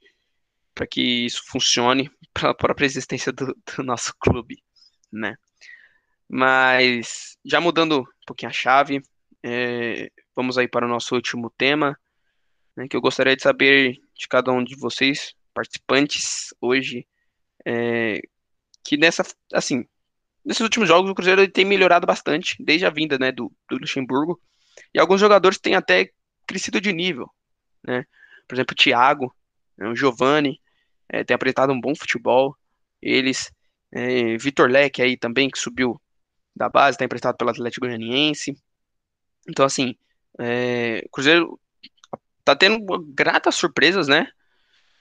[0.74, 4.62] para que isso funcione para a própria existência do, do, nosso clube,
[5.12, 5.36] né?
[6.28, 9.02] Mas já mudando um pouquinho a chave,
[9.42, 11.98] é, vamos aí para o nosso último tema,
[12.76, 17.06] né, que eu gostaria de saber de cada um de vocês, participantes hoje,
[17.66, 18.22] é,
[18.84, 19.84] que nessa, assim,
[20.44, 24.40] nesses últimos jogos o Cruzeiro tem melhorado bastante, desde a vinda, né, do, do Luxemburgo,
[24.94, 26.10] e alguns jogadores têm até
[26.46, 27.30] crescido de nível,
[27.82, 28.06] né?
[28.48, 29.34] Por exemplo, o Thiago,
[29.76, 30.60] né, o Giovani,
[31.12, 32.56] é, tem apresentado um bom futebol.
[33.00, 33.52] Eles,
[33.92, 36.00] é, Vitor Leque aí também, que subiu
[36.56, 38.56] da base, está emprestado pelo Atlético Goianiense.
[39.48, 39.94] Então, assim,
[40.38, 41.60] é, Cruzeiro
[42.44, 42.84] tá tendo
[43.14, 44.26] gratas surpresas, né?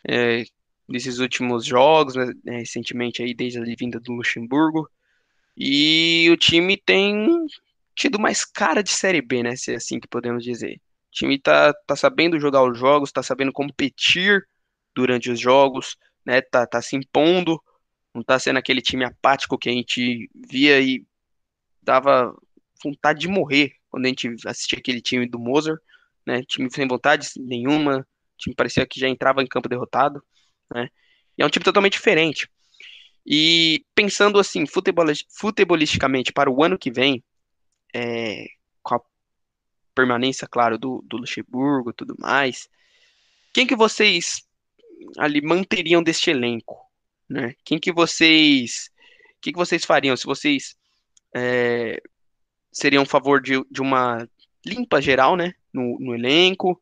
[0.07, 0.43] É,
[0.87, 4.89] nesses últimos jogos, né, recentemente aí desde a vinda do Luxemburgo.
[5.55, 7.27] E o time tem
[7.95, 9.55] tido mais cara de Série B, né?
[9.55, 10.75] Se é assim que podemos dizer.
[10.75, 14.45] O time tá, tá sabendo jogar os jogos, tá sabendo competir
[14.95, 16.41] durante os jogos, né?
[16.41, 17.61] Tá, tá se impondo,
[18.13, 21.05] não tá sendo aquele time apático que a gente via e
[21.81, 22.35] dava
[22.83, 25.79] vontade de morrer quando a gente assistia aquele time do Mozart,
[26.25, 26.43] né?
[26.43, 30.23] Time sem vontade nenhuma, time parecia que já entrava em campo derrotado,
[30.73, 30.89] né?
[31.37, 32.49] E é um time totalmente diferente.
[33.25, 37.23] E pensando assim, futebolisticamente para o ano que vem,
[37.93, 38.45] é,
[38.81, 39.01] com a
[39.93, 42.67] permanência, claro, do, do Luxemburgo e tudo mais,
[43.53, 44.43] quem que vocês
[45.17, 46.77] ali manteriam deste elenco?
[47.29, 47.55] Né?
[47.63, 48.89] Quem que vocês.
[49.37, 50.75] O que, que vocês fariam se vocês
[51.35, 52.01] é,
[52.71, 54.27] seriam a favor de, de uma
[54.65, 55.53] limpa geral, né?
[55.73, 56.79] No, no elenco?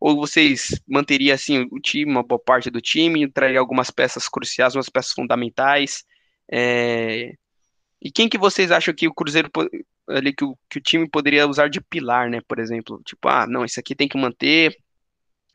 [0.00, 4.74] Ou vocês manteriam assim o time, uma boa parte do time, traria algumas peças cruciais,
[4.74, 6.04] umas peças fundamentais?
[6.50, 7.34] É...
[8.00, 9.50] E quem que vocês acham que o Cruzeiro
[10.08, 12.40] ali que o, que o time poderia usar de pilar, né?
[12.48, 14.76] Por exemplo, tipo, ah, não, isso aqui tem que manter,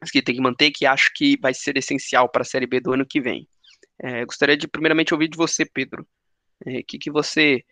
[0.06, 2.80] isso aqui tem que manter, que acho que vai ser essencial para a Série B
[2.80, 3.48] do ano que vem.
[4.00, 6.08] É, gostaria de primeiramente ouvir de você, Pedro.
[6.66, 7.64] O é, que, que você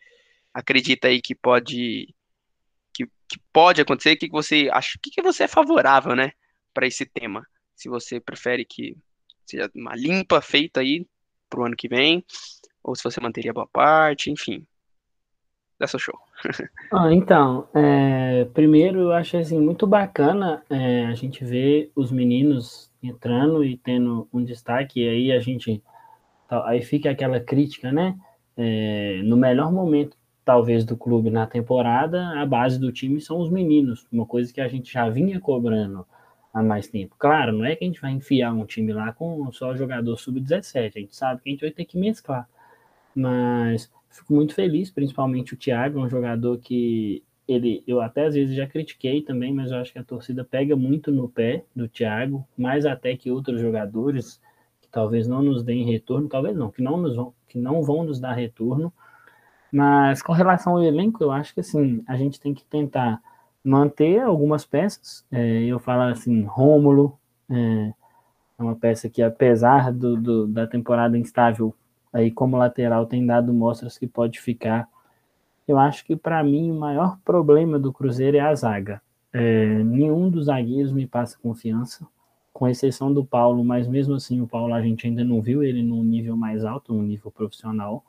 [0.54, 2.14] acredita aí que pode
[2.94, 4.14] que, que pode acontecer?
[4.14, 4.98] O que, que você acha?
[5.02, 6.32] Que, que você é favorável, né,
[6.74, 7.46] para esse tema?
[7.76, 8.96] Se você prefere que
[9.46, 11.06] seja uma limpa feita aí
[11.50, 12.24] para o ano que vem,
[12.84, 14.66] ou se você manteria boa parte, enfim.
[15.84, 16.18] Dessa show.
[16.94, 22.90] ah, então, é, primeiro eu acho assim, muito bacana é, a gente ver os meninos
[23.04, 25.84] entrando e tendo um destaque, e aí a gente
[26.50, 28.16] aí fica aquela crítica, né?
[28.56, 30.16] É, no melhor momento,
[30.46, 34.62] talvez, do clube na temporada, a base do time são os meninos, uma coisa que
[34.62, 36.08] a gente já vinha cobrando
[36.54, 37.14] há mais tempo.
[37.20, 40.94] Claro, não é que a gente vai enfiar um time lá com só jogador sub-17,
[40.96, 42.48] a gente sabe que a gente vai ter que mesclar.
[43.14, 48.56] Mas fico muito feliz, principalmente o Thiago, um jogador que ele, eu até às vezes
[48.56, 52.48] já critiquei também, mas eu acho que a torcida pega muito no pé do Thiago,
[52.58, 54.40] mais até que outros jogadores
[54.92, 58.20] talvez não nos deem retorno, talvez não, que não, nos vão, que não vão nos
[58.20, 58.94] dar retorno.
[59.72, 63.20] Mas com relação ao elenco, eu acho que assim, a gente tem que tentar
[63.64, 65.26] manter algumas peças.
[65.32, 67.18] É, eu falo assim, Rômulo
[67.50, 71.74] é, é, uma peça que, apesar do, do, da temporada instável,
[72.14, 74.88] aí como lateral tem dado mostras que pode ficar.
[75.68, 79.02] Eu acho que para mim o maior problema do Cruzeiro é a zaga.
[79.34, 82.08] É, nenhum dos zagueiros me passa confiança
[82.54, 85.82] com exceção do Paulo, mas mesmo assim o Paulo a gente ainda não viu ele
[85.82, 88.04] num nível mais alto, num nível profissional.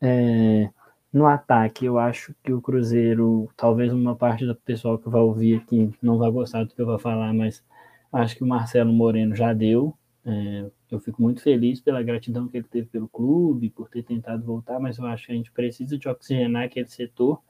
[0.00, 0.68] É,
[1.12, 5.56] no ataque, eu acho que o Cruzeiro, talvez uma parte do pessoal que vai ouvir
[5.56, 7.64] aqui não vai gostar do que eu vou falar, mas
[8.12, 9.94] acho que o Marcelo Moreno já deu.
[10.24, 14.44] É, eu fico muito feliz pela gratidão que ele teve pelo clube, por ter tentado
[14.44, 17.40] voltar, mas eu acho que a gente precisa de oxigenar aquele setor.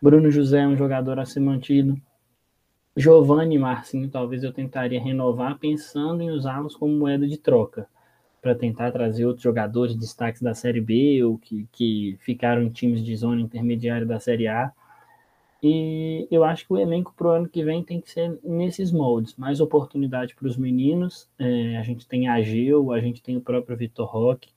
[0.00, 2.00] Bruno José é um jogador a ser mantido.
[2.96, 7.88] Giovanni Marcinho, talvez eu tentaria renovar pensando em usá-los como moeda de troca,
[8.40, 13.02] para tentar trazer outros jogadores destaques da Série B ou que, que ficaram em times
[13.02, 14.70] de zona intermediária da Série A.
[15.66, 18.92] E eu acho que o elenco para o ano que vem tem que ser nesses
[18.92, 19.34] moldes.
[19.34, 21.26] Mais oportunidade para os meninos.
[21.38, 24.50] É, a gente tem a Geu, a gente tem o próprio Vitor Roque.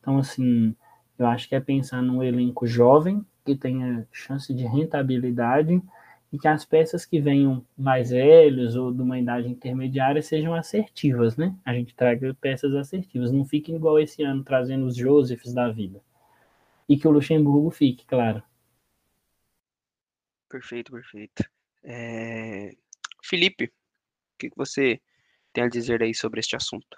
[0.00, 0.74] Então, assim,
[1.16, 5.80] eu acho que é pensar num elenco jovem, que tenha chance de rentabilidade
[6.32, 11.36] e que as peças que venham mais velhos ou de uma idade intermediária sejam assertivas,
[11.36, 11.54] né?
[11.64, 16.00] A gente traga peças assertivas, não fiquem igual esse ano trazendo os Josephs da vida.
[16.88, 18.42] E que o Luxemburgo fique, claro.
[20.48, 21.44] Perfeito, perfeito.
[21.82, 22.70] É...
[23.22, 25.00] Felipe, o que você
[25.52, 26.96] tem a dizer aí sobre este assunto?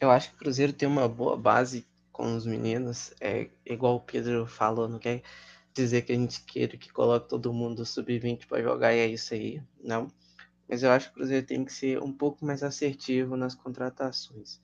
[0.00, 4.00] Eu acho que o Cruzeiro tem uma boa base com os meninos, é igual o
[4.00, 5.22] Pedro falou, não quer
[5.74, 9.34] dizer que a gente queira que coloque todo mundo sub-20 para jogar e é isso
[9.34, 10.08] aí, não.
[10.68, 14.60] Mas eu acho que o Cruzeiro tem que ser um pouco mais assertivo nas contratações.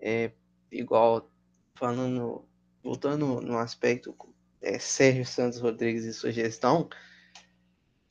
[0.00, 0.32] É
[0.70, 1.30] igual
[1.74, 2.48] falando,
[2.82, 4.12] voltando no aspecto
[4.62, 6.88] é, Sérgio Santos Rodrigues e sua gestão,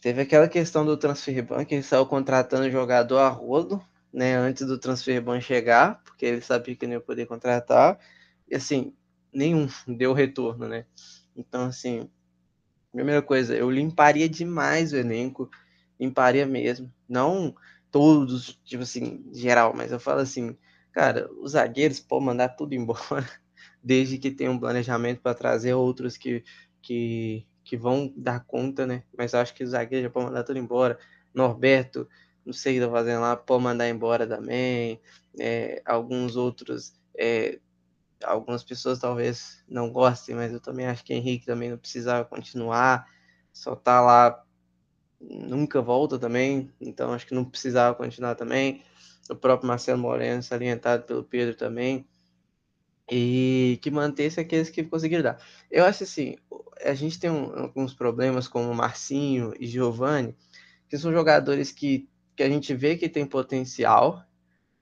[0.01, 4.65] teve aquela questão do transfer ban que ele saiu contratando jogador a rodo, né, antes
[4.65, 7.99] do transfer ban chegar, porque ele sabia que não ia poder contratar,
[8.49, 8.93] e assim,
[9.31, 10.85] nenhum deu retorno, né?
[11.35, 12.09] Então, assim,
[12.91, 15.49] Primeira coisa, eu limparia demais o elenco,
[15.99, 16.91] limparia mesmo.
[17.07, 17.55] Não
[17.91, 20.57] todos, tipo assim, geral, mas eu falo assim,
[20.91, 23.29] cara, os zagueiros podem mandar tudo embora,
[23.83, 26.43] desde que tenha um planejamento para trazer outros que,
[26.81, 29.03] que, que vão dar conta, né?
[29.17, 30.99] Mas acho que os zagueiros já podem mandar tudo embora.
[31.33, 32.07] Norberto,
[32.45, 34.99] não sei o que tá fazendo lá, pode mandar embora também.
[35.39, 37.59] É, alguns outros, é,
[38.23, 43.07] algumas pessoas talvez não gostem, mas eu também acho que Henrique também não precisava continuar,
[43.53, 44.43] só tá lá,
[45.19, 48.83] nunca volta também, então acho que não precisava continuar também.
[49.29, 52.07] O próprio Marcelo Moreno, salientado pelo Pedro também,
[53.09, 55.43] e que mantesse aqueles que conseguiram dar.
[55.69, 56.35] Eu acho assim,
[56.83, 60.35] a gente tem um, alguns problemas como Marcinho e Giovani,
[60.87, 64.23] que são jogadores que, que a gente vê que tem potencial,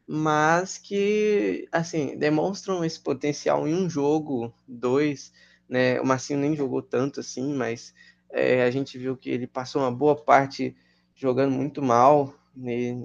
[0.06, 5.34] mas que assim demonstram esse potencial em um jogo, dois,
[5.68, 6.00] né?
[6.00, 7.94] O Marcinho nem jogou tanto assim, mas
[8.30, 10.76] é, a gente viu que ele passou uma boa parte
[11.16, 12.34] jogando muito mal,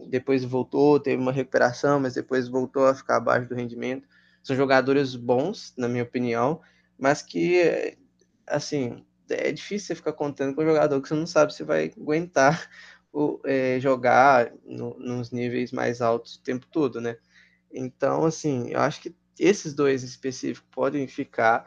[0.09, 4.09] depois voltou, teve uma recuperação, mas depois voltou a ficar abaixo do rendimento.
[4.43, 6.61] São jogadores bons, na minha opinião,
[6.99, 7.97] mas que,
[8.47, 11.93] assim, é difícil você ficar contando com um jogador que você não sabe se vai
[11.97, 12.69] aguentar
[13.13, 17.17] o, é, jogar no, nos níveis mais altos o tempo todo, né?
[17.73, 21.67] Então, assim, eu acho que esses dois em específico podem ficar,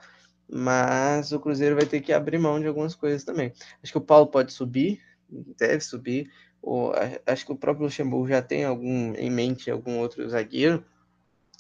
[0.50, 3.52] mas o Cruzeiro vai ter que abrir mão de algumas coisas também.
[3.82, 6.30] Acho que o Paulo pode subir, deve subir.
[6.62, 6.92] O,
[7.26, 10.84] acho que o próprio Luxemburgo já tem algum em mente algum outro zagueiro.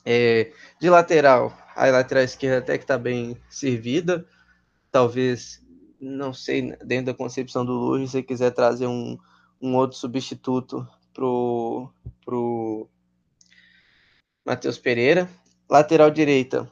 [0.06, 4.26] É, de lateral, a lateral esquerda até que está bem servida.
[4.92, 5.62] Talvez,
[6.00, 9.18] não sei, dentro da concepção do Luiz, se quiser trazer um,
[9.62, 11.92] um outro substituto pro,
[12.24, 12.88] pro
[14.46, 15.30] Matheus Pereira.
[15.68, 16.72] Lateral direita,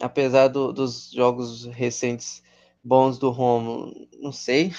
[0.00, 2.42] apesar do, dos jogos recentes
[2.82, 4.72] bons do Romo, não sei,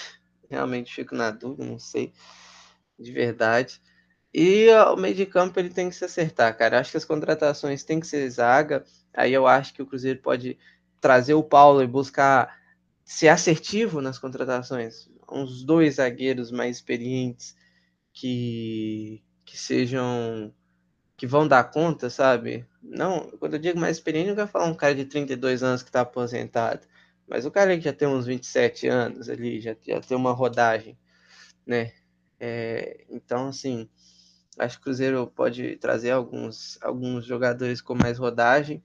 [0.50, 2.14] realmente fico na dúvida, não sei
[2.98, 3.82] de verdade.
[4.34, 6.80] E o meio de campo ele tem que se acertar, cara.
[6.80, 8.84] Acho que as contratações têm que ser zaga.
[9.14, 10.58] Aí eu acho que o Cruzeiro pode
[11.00, 12.58] trazer o Paulo e buscar
[13.06, 15.10] ser assertivo nas contratações.
[15.32, 17.56] Uns dois zagueiros mais experientes
[18.14, 20.54] que, que sejam.
[21.18, 22.66] que vão dar conta, sabe?
[22.82, 25.90] Não, quando eu digo mais experiente, eu quero falar um cara de 32 anos que
[25.90, 26.88] está aposentado.
[27.28, 30.98] Mas o cara que já tem uns 27 anos ali, já, já tem uma rodagem,
[31.66, 31.94] né?
[32.40, 33.90] É, então, assim,
[34.60, 38.84] Acho que o Cruzeiro pode trazer alguns, alguns jogadores com mais rodagem,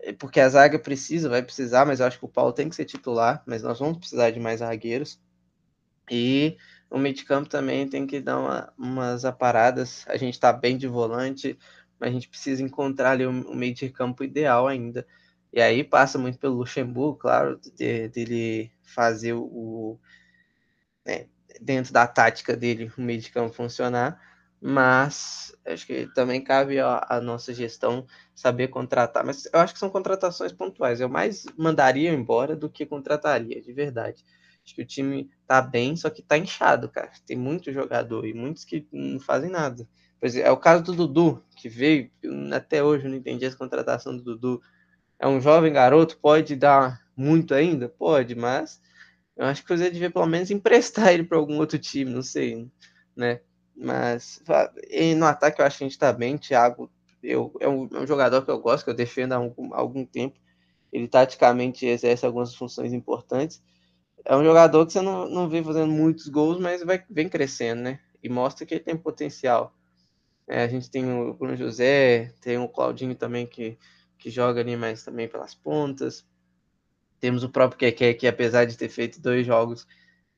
[0.00, 2.76] é, porque a zaga precisa, vai precisar, mas eu acho que o Paulo tem que
[2.76, 5.20] ser titular, mas nós vamos precisar de mais zagueiros.
[6.10, 6.56] E
[6.90, 10.04] o meio de campo também tem que dar uma, umas aparadas.
[10.08, 11.58] A gente está bem de volante,
[11.98, 15.06] mas a gente precisa encontrar ali o, o, meio de campo ideal ainda.
[15.52, 19.98] E aí passa muito pelo Luxemburgo, claro, de, dele fazer o.
[21.04, 21.26] Né,
[21.60, 24.29] dentro da tática dele, o meio de campo funcionar
[24.60, 29.24] mas acho que também cabe a, nossa gestão saber contratar.
[29.24, 31.00] Mas eu acho que são contratações pontuais.
[31.00, 34.24] Eu mais mandaria embora do que contrataria, de verdade.
[34.64, 37.10] Acho que o time tá bem, só que tá inchado, cara.
[37.26, 39.88] Tem muito jogador e muitos que não fazem nada.
[40.20, 42.10] Pois é, é o caso do Dudu, que veio,
[42.52, 44.60] até hoje eu não entendi essa contratação do Dudu.
[45.18, 47.88] É um jovem garoto, pode dar muito ainda?
[47.88, 48.80] Pode, mas
[49.36, 52.68] eu acho que você devia pelo menos emprestar ele para algum outro time, não sei,
[53.16, 53.40] né?
[53.82, 54.42] Mas
[55.16, 56.36] no ataque eu acho que a gente tá bem.
[56.36, 56.90] Thiago
[57.22, 60.04] eu, é, um, é um jogador que eu gosto, que eu defendo há algum, algum
[60.04, 60.38] tempo.
[60.92, 63.62] Ele taticamente exerce algumas funções importantes.
[64.24, 67.82] É um jogador que você não, não vê fazendo muitos gols, mas vai, vem crescendo,
[67.82, 68.00] né?
[68.22, 69.74] E mostra que ele tem potencial.
[70.46, 73.78] É, a gente tem o Bruno José, tem o Claudinho também que,
[74.18, 76.26] que joga ali mais também pelas pontas.
[77.18, 79.86] Temos o próprio Keke, que apesar de ter feito dois jogos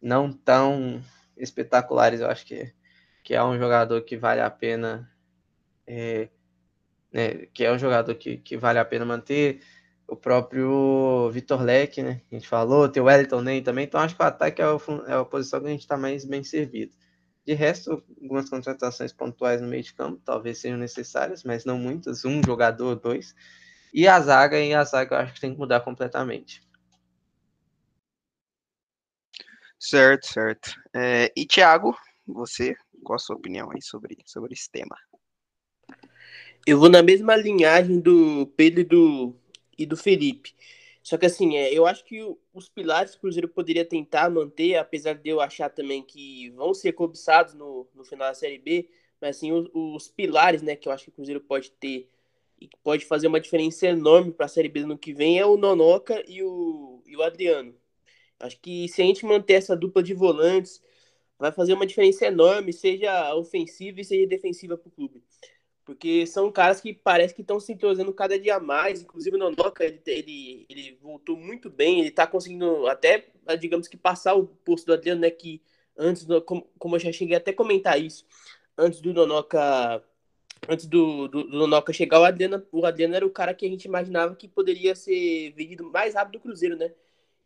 [0.00, 1.02] não tão
[1.36, 2.72] espetaculares, eu acho que
[3.22, 5.10] que é um jogador que vale a pena,
[5.86, 6.28] é,
[7.12, 9.62] né, que é um jogador que, que vale a pena manter.
[10.06, 12.20] O próprio Vitor Leque, né?
[12.30, 14.78] A gente falou, tem o Wellington Ney também, então acho que o ataque é, o,
[15.06, 16.92] é a posição que a gente está mais bem servido.
[17.46, 22.24] De resto, algumas contratações pontuais no meio de campo talvez sejam necessárias, mas não muitas,
[22.24, 23.34] um jogador, dois.
[23.92, 26.62] E a zaga, e a zaga eu acho que tem que mudar completamente.
[29.78, 30.74] Certo, certo.
[30.94, 31.96] É, e Thiago,
[32.26, 34.96] você, qual a sua opinião aí sobre, sobre esse tema?
[36.66, 39.34] Eu vou na mesma linhagem do Pedro e do,
[39.76, 40.54] e do Felipe.
[41.02, 42.20] Só que assim, é, eu acho que
[42.54, 46.72] os pilares que o Cruzeiro poderia tentar manter, apesar de eu achar também que vão
[46.72, 48.88] ser cobiçados no, no final da Série B,
[49.20, 52.08] mas assim, os, os pilares, né, que eu acho que o Cruzeiro pode ter
[52.60, 55.44] e que pode fazer uma diferença enorme para a Série B no que vem é
[55.44, 57.74] o Nonoca e o, e o Adriano.
[58.38, 60.80] Acho que se a gente manter essa dupla de volantes,
[61.42, 65.24] vai fazer uma diferença enorme, seja ofensiva e seja defensiva para o clube.
[65.84, 69.02] Porque são caras que parece que estão se entrosando cada dia mais.
[69.02, 73.26] Inclusive o Nonoka, ele, ele, ele voltou muito bem, ele está conseguindo até,
[73.58, 75.30] digamos que, passar o posto do Adriano, né?
[75.30, 75.60] Que
[75.98, 78.24] antes do, como, como eu já cheguei até a comentar isso,
[78.78, 80.00] antes do Nonoca
[80.68, 83.68] antes do, do, do Nonoca chegar, o Adriano, o Adriano era o cara que a
[83.68, 86.92] gente imaginava que poderia ser vendido mais rápido do Cruzeiro, né?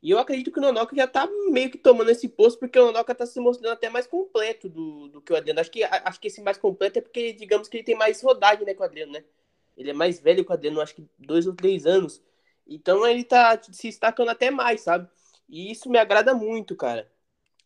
[0.07, 2.87] E eu acredito que o Nonoca já tá meio que tomando esse posto, porque o
[2.87, 5.59] Nonoca tá se mostrando até mais completo do, do que o Adriano.
[5.59, 8.65] Acho que, acho que esse mais completo é porque, digamos que ele tem mais rodagem,
[8.65, 9.25] né, com o Adriano, né?
[9.77, 12.23] Ele é mais velho que o Adriano, acho que dois ou três anos.
[12.69, 15.09] Então ele tá se destacando até mais, sabe?
[15.49, 17.11] E isso me agrada muito, cara.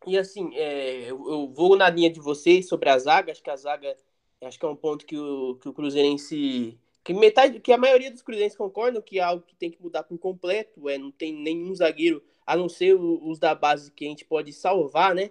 [0.07, 3.33] E assim, é, eu, eu, vou na linha de vocês sobre a zaga.
[3.33, 3.95] Acho que a zaga
[4.41, 6.81] acho que é um ponto que o, que o Cruzeirense.
[7.05, 10.05] Que metade, que a maioria dos cruzeirenses concordam que é algo que tem que mudar
[10.05, 10.89] por completo.
[10.89, 14.53] É, não tem nenhum zagueiro, a não ser os da base que a gente pode
[14.53, 15.31] salvar, né?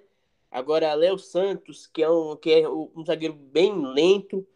[0.50, 4.48] Agora, Léo Santos, que é um, que é um zagueiro bem lento,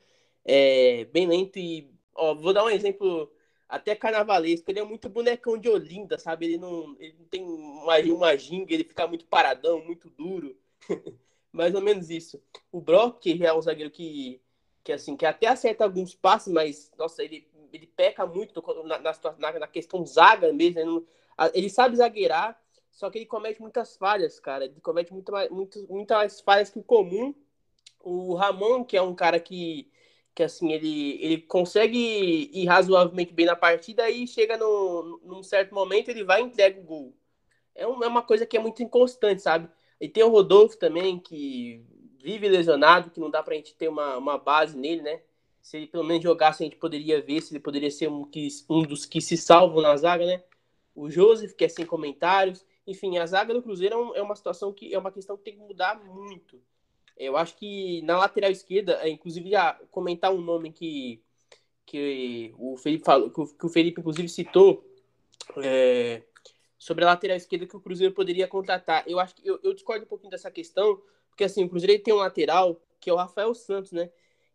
[0.45, 1.91] é, bem lento e.
[2.15, 3.29] Ó, vou dar um exemplo
[3.67, 6.45] até carnavalesco, ele é muito bonecão de Olinda, sabe?
[6.45, 10.55] Ele não, ele não tem uma, uma ginga, ele fica muito paradão, muito duro.
[11.51, 12.41] Mais ou menos isso.
[12.71, 14.41] O Brock, que é um zagueiro que,
[14.85, 19.59] que assim, que até acerta alguns passes, mas, nossa, ele, ele peca muito na, na,
[19.59, 20.79] na questão zaga mesmo.
[20.79, 21.05] Ele, não,
[21.53, 22.59] ele sabe zagueirar,
[22.91, 24.65] só que ele comete muitas falhas, cara.
[24.65, 27.33] Ele comete muito, muito, muitas falhas que o comum.
[27.99, 29.89] O Ramon, que é um cara que
[30.35, 35.75] que assim, ele, ele consegue ir razoavelmente bem na partida e chega no, num certo
[35.75, 37.15] momento ele vai e entrega o gol.
[37.75, 39.69] É, um, é uma coisa que é muito inconstante, sabe?
[39.99, 41.85] E tem o Rodolfo também, que
[42.19, 45.21] vive lesionado, que não dá pra gente ter uma, uma base nele, né?
[45.61, 48.47] Se ele pelo menos jogasse, a gente poderia ver se ele poderia ser um, que,
[48.69, 50.43] um dos que se salvam na zaga, né?
[50.95, 52.65] O Joseph, que é sem comentários.
[52.85, 55.55] Enfim, a zaga do Cruzeiro é, é uma situação que é uma questão que tem
[55.55, 56.61] que mudar muito.
[57.17, 61.21] Eu acho que na lateral esquerda, é, inclusive, já comentar um nome que,
[61.85, 64.83] que o Felipe falou, que o Felipe inclusive citou
[65.57, 66.23] é,
[66.77, 69.03] sobre a lateral esquerda que o Cruzeiro poderia contratar.
[69.07, 72.13] Eu acho que eu, eu discordo um pouquinho dessa questão, porque assim, o Cruzeiro tem
[72.13, 74.09] um lateral que é o Rafael Santos, né?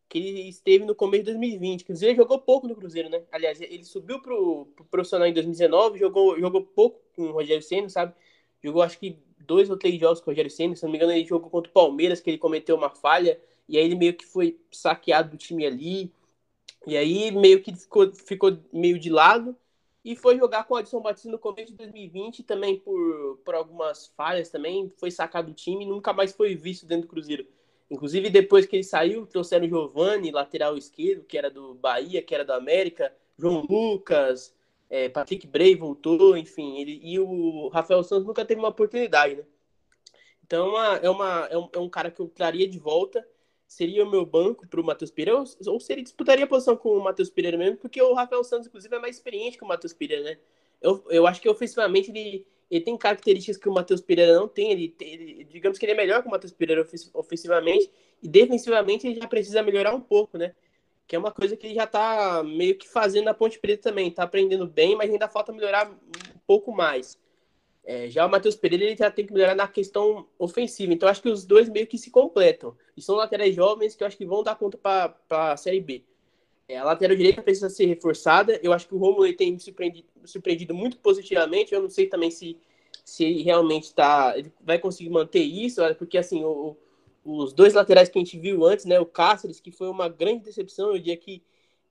[0.09, 1.83] Que ele esteve no começo de 2020.
[1.83, 3.23] O Cruzeiro jogou pouco no Cruzeiro, né?
[3.31, 7.89] Aliás, ele subiu pro, pro profissional em 2019, jogou, jogou pouco com o Rogério Senna,
[7.89, 8.15] sabe?
[8.63, 11.13] Jogou acho que dois ou três jogos com o Rogério Senna, se não me engano,
[11.13, 14.25] ele jogou contra o Palmeiras, que ele cometeu uma falha, e aí ele meio que
[14.25, 16.13] foi saqueado do time ali,
[16.87, 19.57] e aí meio que ficou, ficou meio de lado,
[20.05, 24.07] e foi jogar com o Adson Batista no começo de 2020, também por, por algumas
[24.17, 27.47] falhas também, foi sacado do time e nunca mais foi visto dentro do Cruzeiro.
[27.91, 32.35] Inclusive, depois que ele saiu, trouxeram o Giovanni, lateral esquerdo, que era do Bahia, que
[32.35, 34.55] era do América, João Lucas,
[34.91, 39.45] é, Patrick Bray voltou, enfim, ele, e o Rafael Santos nunca teve uma oportunidade, né?
[40.45, 43.27] Então é, uma, é, um, é um cara que eu traria de volta,
[43.67, 46.75] seria o meu banco para o Matheus Pereira, ou, ou se ele disputaria a posição
[46.75, 49.69] com o Matheus Pereira mesmo, porque o Rafael Santos, inclusive, é mais experiente que o
[49.69, 50.39] Matheus Pereira, né?
[50.81, 54.71] Eu, eu acho que ofensivamente ele, ele tem características que o Matheus Pereira não tem,
[54.73, 57.91] ele, ele, digamos que ele é melhor que o Matheus Pereira ofensivamente,
[58.23, 60.55] e defensivamente ele já precisa melhorar um pouco, né?
[61.09, 64.09] que é uma coisa que ele já está meio que fazendo na Ponte Preta também.
[64.09, 67.19] Está aprendendo bem, mas ainda falta melhorar um pouco mais.
[67.83, 70.93] É, já o Matheus Pereira ele já tem que melhorar na questão ofensiva.
[70.93, 72.77] Então acho que os dois meio que se completam.
[72.95, 76.05] E são laterais jovens que eu acho que vão dar conta para a Série B.
[76.69, 78.61] É, a lateral direita precisa ser reforçada.
[78.63, 81.75] Eu acho que o Romulo tem me surpreendido, surpreendido, muito positivamente.
[81.75, 82.59] Eu não sei também se,
[83.05, 86.77] se realmente tá, ele vai conseguir manter isso, porque assim, o,
[87.25, 90.45] os dois laterais que a gente viu antes, né, o Cáceres, que foi uma grande
[90.45, 91.43] decepção, eu diria que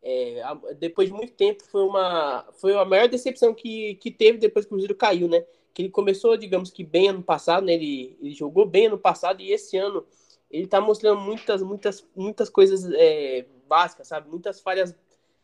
[0.01, 0.41] é,
[0.79, 4.69] depois de muito tempo foi uma foi a maior decepção que, que teve depois que
[4.69, 5.43] o Cruzeiro caiu, né?
[5.73, 7.73] Que ele começou, digamos que bem ano passado, né?
[7.73, 10.05] Ele, ele jogou bem ano passado e esse ano
[10.49, 14.29] ele tá mostrando muitas muitas muitas coisas é, básicas, sabe?
[14.29, 14.95] Muitas falhas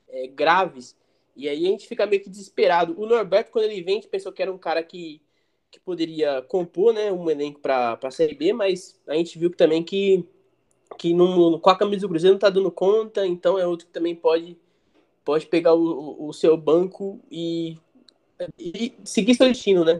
[0.07, 0.97] é, graves.
[1.35, 2.95] E aí a gente fica meio que desesperado.
[2.99, 5.21] O Norberto, quando ele vem, a gente pensou que era um cara que
[5.73, 9.83] que poderia compor né, um elenco para a Série B, mas a gente viu também
[9.83, 10.23] que,
[10.99, 13.91] que no, com a camisa do Cruzeiro não está dando conta, então é outro que
[13.91, 14.55] também pode,
[15.25, 17.75] pode pegar o, o seu banco e,
[18.59, 19.99] e seguir seu destino, né?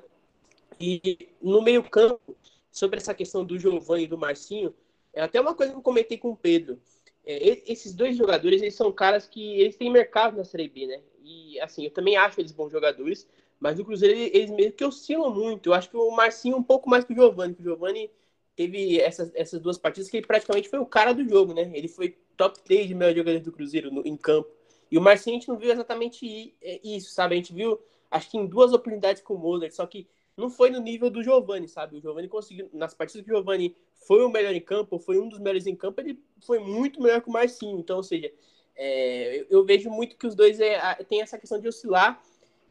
[0.79, 2.37] E no meio campo,
[2.71, 4.75] sobre essa questão do Giovanni e do Marcinho,
[5.14, 6.80] é até uma coisa que eu comentei com o Pedro.
[7.26, 11.01] É, esses dois jogadores, eles são caras que eles têm mercado na Série B, né?
[11.24, 13.28] E assim, eu também acho eles bons jogadores,
[13.59, 15.70] mas o Cruzeiro, eles meio que oscilam muito.
[15.70, 17.55] Eu acho que o Marcinho um pouco mais que o Giovani.
[17.57, 18.11] O Giovani
[18.55, 21.72] teve essas, essas duas partidas que ele praticamente foi o cara do jogo, né?
[21.74, 24.49] Ele foi top 3 de melhor jogador do Cruzeiro no, em campo.
[24.91, 27.36] E o Marcinho a gente não viu exatamente é, isso, sabe?
[27.36, 27.80] A gente viu,
[28.11, 31.23] acho que em duas oportunidades com o Moller, só que não foi no nível do
[31.23, 31.97] Giovani, sabe?
[31.97, 33.75] O Giovani conseguiu, nas partidas que o Giovani
[34.07, 37.21] foi o melhor em campo, foi um dos melhores em campo, ele foi muito melhor
[37.21, 37.79] que o Marcinho.
[37.79, 38.31] Então, ou seja,
[38.75, 42.21] é, eu, eu, vejo muito que os dois é, tem essa questão de oscilar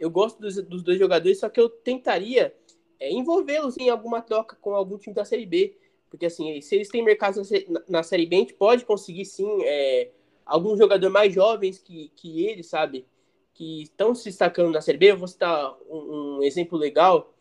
[0.02, 2.52] eu gosto dos, dos dois jogadores, só que eu tentaria
[2.98, 5.76] é, envolvê-los em alguma troca com algum time da Série B.
[6.10, 9.62] Porque, assim, se eles têm mercado na, na Série B, a gente pode conseguir, sim,
[9.62, 10.10] é,
[10.44, 13.06] alguns jogadores mais jovens que, que eles, sabe?
[13.54, 15.12] Que estão se destacando na Série B.
[15.12, 17.31] Eu vou citar um, um exemplo legal,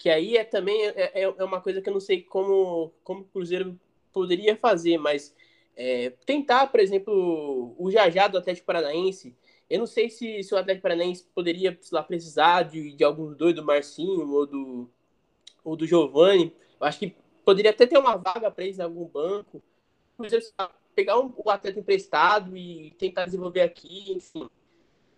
[0.00, 3.20] que aí é também é, é, é uma coisa que eu não sei como, como
[3.20, 3.78] o Cruzeiro
[4.10, 5.34] poderia fazer, mas
[5.76, 9.36] é, tentar, por exemplo, o Jajá do Atlético Paranaense.
[9.68, 13.04] Eu não sei se, se o Atlético Paranaense poderia lá, precisar de, de
[13.36, 14.90] dois, do Marcinho ou do,
[15.62, 16.56] ou do Giovanni.
[16.80, 19.62] Eu acho que poderia até ter uma vaga para eles em algum banco.
[20.16, 20.46] Cruzeiro
[20.94, 24.48] pegar um, o atleta emprestado e tentar desenvolver aqui, enfim.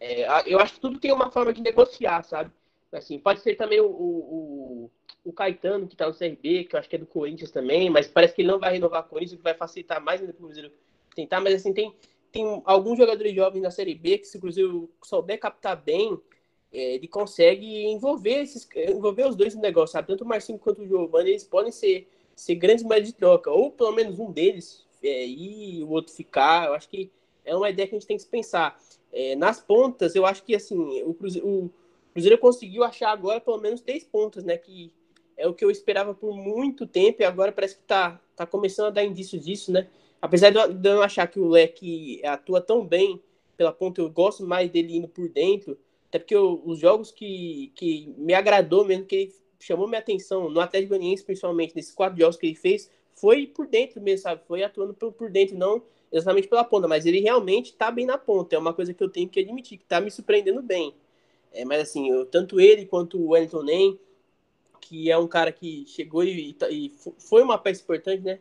[0.01, 2.51] É, eu acho que tudo tem uma forma de negociar, sabe?
[2.93, 4.91] Assim, pode ser também o, o,
[5.25, 8.07] o Caetano, que está no CRB, que eu acho que é do Corinthians também, mas
[8.07, 10.47] parece que ele não vai renovar com isso, que vai facilitar mais ainda para o
[10.47, 10.73] Cruzeiro
[11.15, 11.41] tentar.
[11.41, 11.95] Mas assim, tem,
[12.31, 16.19] tem alguns jogadores jovens na Série B que, se o Cruzeiro souber captar bem,
[16.73, 20.09] é, ele consegue envolver, esses, envolver os dois no negócio, sabe?
[20.09, 23.71] Tanto o Marcinho quanto o Giovanni, eles podem ser, ser grandes moedas de troca, ou
[23.71, 26.67] pelo menos um deles é, ir, o outro ficar.
[26.67, 27.11] Eu acho que
[27.45, 28.79] é uma ideia que a gente tem que pensar.
[29.13, 31.71] É, nas pontas, eu acho que assim, o Cruzeiro, o
[32.13, 34.57] Cruzeiro conseguiu achar agora pelo menos três pontas, né?
[34.57, 34.93] Que
[35.37, 38.87] é o que eu esperava por muito tempo e agora parece que tá, tá começando
[38.87, 39.89] a dar indícios disso, né?
[40.21, 43.21] Apesar de eu, achar que o Leque atua tão bem
[43.57, 45.77] pela ponta, eu gosto mais dele indo por dentro,
[46.09, 50.49] até porque eu, os jogos que, que me agradou mesmo, que ele chamou minha atenção,
[50.49, 54.43] no Atlético Goianiense principalmente, nesses quatro jogos que ele fez, foi por dentro mesmo, sabe?
[54.47, 55.83] Foi atuando por, por dentro, não
[56.13, 58.55] exatamente pela ponta, mas ele realmente tá bem na ponta.
[58.55, 60.95] É uma coisa que eu tenho que admitir, que tá me surpreendendo bem.
[61.53, 64.01] É, mas assim, eu, tanto ele quanto o Wellington Nem,
[64.81, 68.41] que é um cara que chegou e, e, foi uma peça importante, né?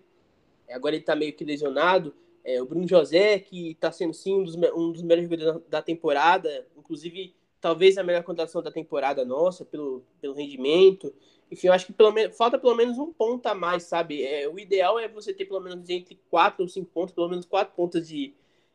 [0.70, 2.14] Agora ele tá meio que lesionado.
[2.43, 5.82] É, o Bruno José, que tá sendo sim um dos, um dos melhores jogadores da
[5.82, 11.14] temporada, inclusive talvez a melhor contratação da temporada nossa, pelo, pelo rendimento.
[11.51, 14.24] Enfim, eu acho que pelo menos, falta pelo menos um ponto a mais, sabe?
[14.24, 17.45] É, o ideal é você ter pelo menos entre quatro ou cinco pontos, pelo menos
[17.45, 18.34] quatro pontos de,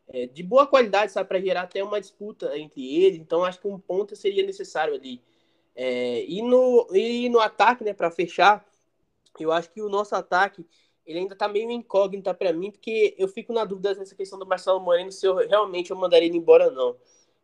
[0.08, 1.28] é, de boa qualidade, sabe?
[1.28, 3.18] Para gerar até uma disputa entre eles.
[3.18, 5.20] Então, acho que um ponto seria necessário ali.
[5.74, 8.64] É, e, no, e no ataque, né, para fechar,
[9.38, 10.66] eu acho que o nosso ataque
[11.06, 14.46] ele ainda tá meio incógnita para mim, porque eu fico na dúvida nessa questão do
[14.46, 16.96] Marcelo Moreno, se eu realmente eu mandaria ele embora ou não.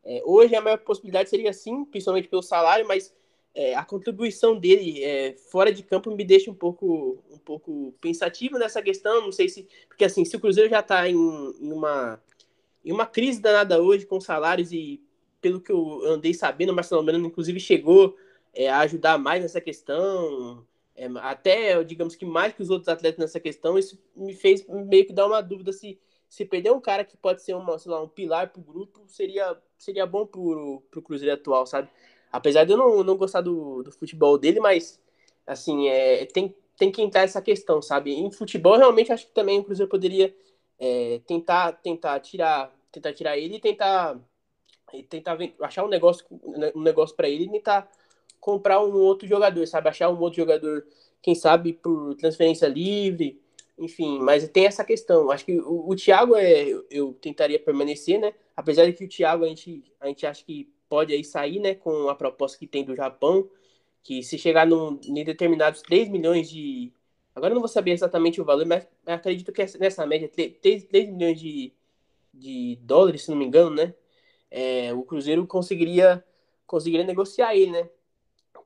[0.04, 3.14] É, hoje a maior possibilidade seria sim, principalmente pelo salário, mas
[3.54, 8.58] é, a contribuição dele é, fora de campo me deixa um pouco, um pouco pensativo
[8.58, 9.20] nessa questão.
[9.20, 9.68] Não sei se.
[9.88, 12.20] Porque assim, se o Cruzeiro já está em, em, uma,
[12.84, 15.02] em uma crise danada hoje com salários e
[15.40, 18.16] pelo que eu andei sabendo, o Marcelo Moreno inclusive chegou
[18.54, 20.64] é, a ajudar mais nessa questão.
[20.94, 25.06] É, até, digamos que mais que os outros atletas nessa questão, isso me fez meio
[25.06, 28.08] que dar uma dúvida se, se perder um cara que pode ser uma, lá, um
[28.08, 31.88] pilar para o grupo, seria, seria bom para o Cruzeiro atual, sabe?
[32.30, 35.00] Apesar de eu não, não gostar do, do futebol dele, mas
[35.46, 38.12] assim, é, tem, tem que entrar essa questão, sabe?
[38.12, 40.34] Em futebol, realmente acho que também o Cruzeiro poderia
[40.82, 44.18] é, tentar, tentar tirar, tentar tirar ele e tentar,
[45.08, 46.26] tentar achar um negócio,
[46.74, 47.88] um negócio para ele e tentar
[48.40, 49.88] comprar um outro jogador, sabe?
[49.88, 50.84] Achar um outro jogador,
[51.22, 53.40] quem sabe por transferência livre,
[53.78, 54.18] enfim.
[54.18, 55.30] Mas tem essa questão.
[55.30, 58.34] Acho que o, o Thiago é, eu, eu tentaria permanecer, né?
[58.56, 61.74] Apesar de que o Thiago a gente, a gente acha que pode aí sair, né,
[61.74, 63.48] com a proposta que tem do Japão,
[64.02, 66.92] que se chegar num, em determinados 3 milhões de.
[67.34, 71.10] Agora eu não vou saber exatamente o valor, mas acredito que nessa média, 3, 3
[71.10, 71.72] milhões de,
[72.32, 73.94] de dólares, se não me engano, né?
[74.50, 76.22] É, o Cruzeiro conseguiria,
[76.66, 77.88] conseguiria negociar ele, né?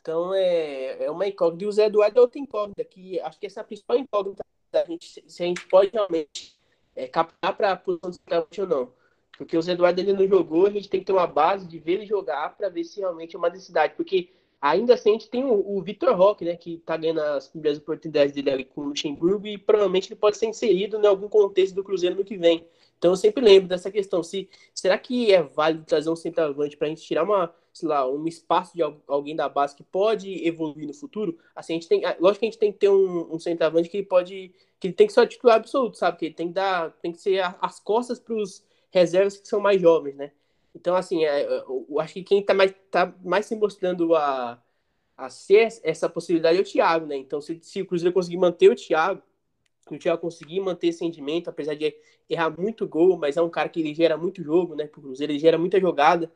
[0.01, 1.64] Então é, é uma incógnita.
[1.64, 4.45] E o Zé Eduardo é outra incógnita, que acho que essa é a principal incógnita
[4.71, 6.57] da gente, se a gente pode realmente
[6.95, 8.93] é, captar para a posição de ou não.
[9.37, 11.79] Porque o Zé Eduardo ele não jogou, a gente tem que ter uma base de
[11.79, 13.95] ver ele jogar para ver se realmente é uma necessidade.
[13.95, 17.48] Porque ainda assim a gente tem o, o Vitor Roque, né, que está ganhando as
[17.48, 21.28] primeiras oportunidades dele ali com o Luxemburgo e provavelmente ele pode ser inserido em algum
[21.28, 22.66] contexto do Cruzeiro no que vem.
[22.98, 24.22] Então eu sempre lembro dessa questão.
[24.22, 28.09] Se, será que é válido trazer um centroavante para a gente tirar uma, sei lá,
[28.11, 31.38] um espaço de alguém da base que pode evoluir no futuro?
[31.54, 34.02] Assim, a gente tem, lógico que a gente tem que ter um, um centroavante que
[34.02, 36.18] pode, que ele tem que ser titular absoluto, sabe?
[36.18, 39.61] Que ele tem que dar, tem que ser as costas para os reservas que são
[39.61, 40.32] mais jovens, né?
[40.77, 44.62] Então, assim, é, eu acho que quem está mais, tá mais se mostrando a,
[45.16, 47.16] a ser essa possibilidade é o Thiago, né?
[47.16, 49.22] Então, se, se o Cruzeiro conseguir manter o Thiago,
[49.91, 51.97] o Thiago conseguir manter esse rendimento, apesar de
[52.29, 54.87] errar muito gol, mas é um cara que ele gera muito jogo, né?
[54.87, 56.31] Pro Cruzeiro, ele gera muita jogada.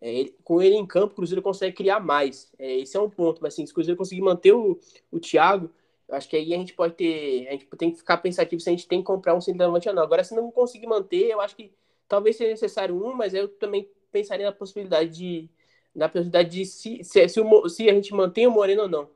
[0.00, 2.52] É, ele, com ele em campo, o Cruzeiro consegue criar mais.
[2.58, 4.78] É, esse é um ponto, mas assim, se o Cruzeiro conseguir manter o,
[5.10, 5.70] o Thiago,
[6.08, 7.48] eu acho que aí a gente pode ter.
[7.48, 9.94] A gente tem que ficar pensativo se a gente tem que comprar um centroavante ou
[9.94, 10.02] não.
[10.02, 11.72] Agora, se não conseguir manter, eu acho que
[12.08, 15.50] Talvez seja necessário um, mas eu também pensaria na possibilidade de
[15.94, 19.08] na possibilidade de se, se, se, o, se a gente mantém o Moreno ou não.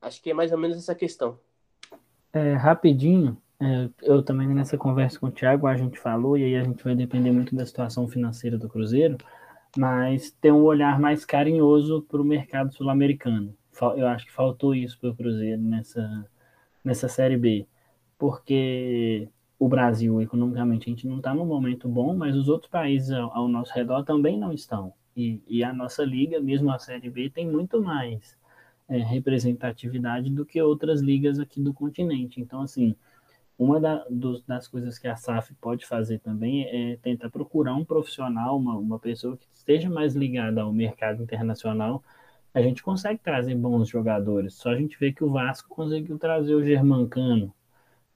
[0.00, 1.38] Acho que é mais ou menos essa questão.
[2.32, 6.56] É, rapidinho, é, eu também nessa conversa com o Thiago, a gente falou, e aí
[6.56, 9.16] a gente vai depender muito da situação financeira do Cruzeiro,
[9.76, 13.56] mas tem um olhar mais carinhoso para o mercado sul-americano.
[13.96, 16.26] Eu acho que faltou isso para o Cruzeiro nessa,
[16.84, 17.66] nessa Série B,
[18.18, 19.28] porque
[19.58, 23.34] o Brasil, economicamente, a gente não está num momento bom, mas os outros países ao,
[23.36, 24.92] ao nosso redor também não estão.
[25.16, 28.36] E, e, a nossa liga, mesmo a Série B, tem muito mais
[28.88, 32.40] é, representatividade do que outras ligas aqui do continente.
[32.40, 32.94] Então, assim,
[33.58, 37.84] uma da, dos, das coisas que a SAF pode fazer também é tentar procurar um
[37.84, 42.02] profissional, uma, uma pessoa que esteja mais ligada ao mercado internacional.
[42.52, 44.54] A gente consegue trazer bons jogadores.
[44.54, 47.54] Só a gente vê que o Vasco conseguiu trazer o Germancano.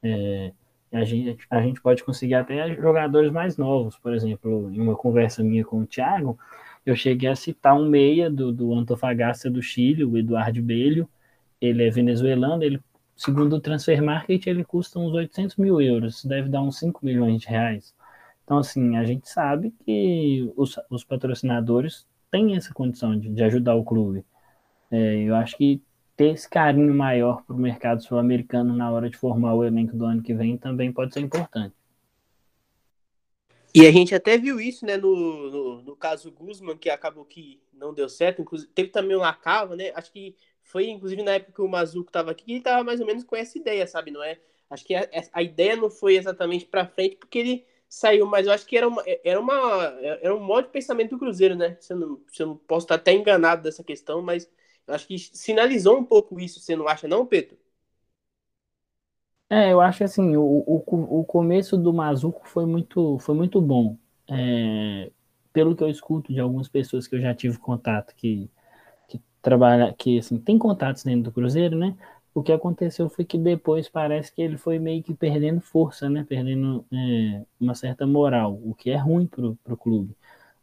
[0.02, 0.52] É,
[0.92, 3.96] a gente, a gente pode conseguir até jogadores mais novos.
[3.98, 6.38] Por exemplo, em uma conversa minha com o Thiago,
[6.84, 11.08] eu cheguei a citar um meia do, do Antofagasta do Chile, o Eduardo Belho.
[11.60, 12.80] Ele é venezuelano, ele,
[13.16, 17.42] segundo o Transfer Market, ele custa uns 800 mil euros, deve dar uns 5 milhões
[17.42, 17.94] de reais.
[18.44, 23.74] Então, assim, a gente sabe que os, os patrocinadores têm essa condição de, de ajudar
[23.76, 24.24] o clube.
[24.90, 25.80] É, eu acho que
[26.20, 30.04] ter esse carinho maior para o mercado sul-americano na hora de formar o elenco do
[30.04, 31.74] ano que vem também pode ser importante.
[33.74, 37.58] E a gente até viu isso, né, no, no, no caso Guzman, que acabou que
[37.72, 38.42] não deu certo.
[38.42, 39.92] Inclusive, teve também o Lacava, né?
[39.94, 43.00] Acho que foi, inclusive, na época que o Mazuco estava aqui, que ele estava mais
[43.00, 44.10] ou menos com essa ideia, sabe?
[44.10, 44.38] Não é?
[44.68, 48.52] Acho que a, a ideia não foi exatamente para frente, porque ele saiu, mas eu
[48.52, 49.56] acho que era, uma, era, uma,
[50.20, 51.78] era um modo de pensamento do Cruzeiro, né?
[51.80, 54.50] Se eu, não, se eu não posso estar até enganado dessa questão, mas
[54.92, 57.58] acho que sinalizou um pouco isso, você não acha, não, Pedro?
[59.48, 63.96] É, eu acho assim, o, o, o começo do Mazuco foi muito, foi muito bom.
[64.28, 65.10] É,
[65.52, 68.48] pelo que eu escuto de algumas pessoas que eu já tive contato, que,
[69.08, 71.96] que trabalha, que assim, tem contatos dentro do Cruzeiro, né?
[72.34, 76.24] O que aconteceu foi que depois parece que ele foi meio que perdendo força, né?
[76.28, 80.16] Perdendo é, uma certa moral, o que é ruim pro, pro clube.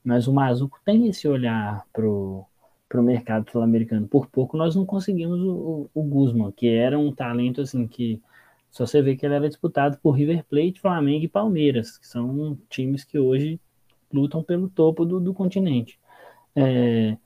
[0.04, 2.46] Mas o Mazuco tem esse olhar pro,
[2.88, 4.08] para o mercado sul-americano.
[4.08, 8.22] Por pouco nós não conseguimos o, o, Guzman, que era um talento assim que
[8.72, 12.58] só você vê que ele era disputado por River Plate, Flamengo e Palmeiras, que são
[12.70, 13.60] times que hoje
[14.12, 16.00] lutam pelo topo do, do continente.
[16.56, 17.18] É,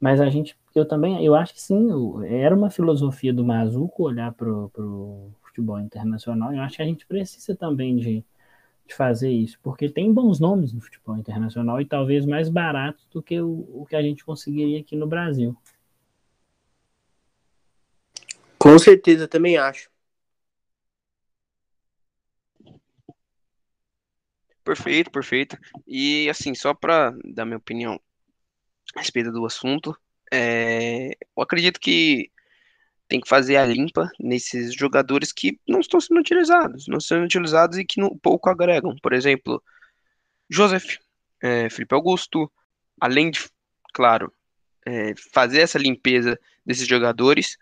[0.00, 1.88] mas a gente, eu também, eu acho que sim,
[2.26, 6.52] era uma filosofia do Mazuco olhar para o futebol internacional.
[6.52, 8.24] Eu acho que a gente precisa também de
[8.90, 13.22] de fazer isso, porque tem bons nomes no futebol internacional e talvez mais baratos do
[13.22, 15.56] que o, o que a gente conseguiria aqui no Brasil.
[18.58, 19.88] Com certeza, também acho.
[24.64, 25.56] Perfeito, perfeito.
[25.86, 27.98] E assim, só para dar minha opinião
[28.94, 29.96] a respeito do assunto,
[30.32, 32.30] é, eu acredito que
[33.10, 37.76] tem que fazer a limpa nesses jogadores que não estão sendo utilizados, não sendo utilizados
[37.76, 38.94] e que não, pouco agregam.
[39.02, 39.60] Por exemplo,
[40.48, 40.98] Joseph,
[41.42, 42.50] é, Felipe Augusto,
[43.00, 43.40] além de,
[43.92, 44.32] claro,
[44.86, 47.58] é, fazer essa limpeza desses jogadores,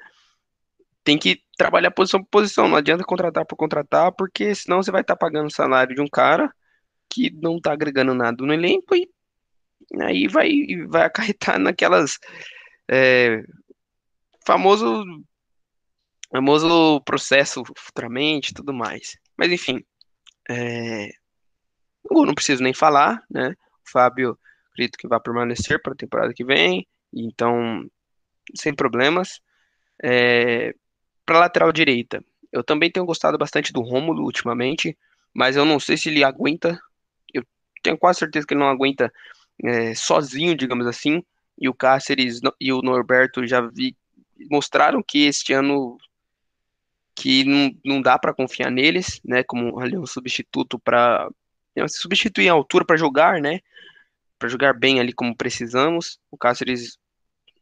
[1.02, 2.68] tem que trabalhar posição por posição.
[2.68, 6.02] Não adianta contratar por contratar, porque senão você vai estar tá pagando o salário de
[6.02, 6.52] um cara
[7.08, 9.08] que não está agregando nada no elenco e
[10.02, 10.50] aí vai,
[10.88, 12.18] vai acarretar naquelas
[12.86, 13.42] é,
[14.44, 15.04] famoso
[16.30, 19.16] famoso processo futuramente tudo mais.
[19.36, 19.84] Mas enfim,
[20.48, 21.10] é...
[22.10, 23.54] o não preciso nem falar, né?
[23.86, 24.38] O Fábio
[24.70, 27.88] acredito que vai permanecer para a temporada que vem, então
[28.54, 29.40] sem problemas.
[30.02, 30.74] É...
[31.24, 34.96] Para lateral direita, eu também tenho gostado bastante do Rômulo ultimamente,
[35.34, 36.80] mas eu não sei se ele aguenta.
[37.32, 37.44] Eu
[37.82, 39.12] tenho quase certeza que ele não aguenta
[39.62, 41.22] é, sozinho, digamos assim.
[41.60, 43.96] E o Cáceres e o Norberto já vi
[44.50, 45.98] mostraram que este ano
[47.18, 51.28] que não, não dá para confiar neles, né, como ali um substituto para
[51.88, 53.58] substituir a altura para jogar, né,
[54.38, 56.20] para jogar bem ali como precisamos.
[56.30, 56.96] O Cáceres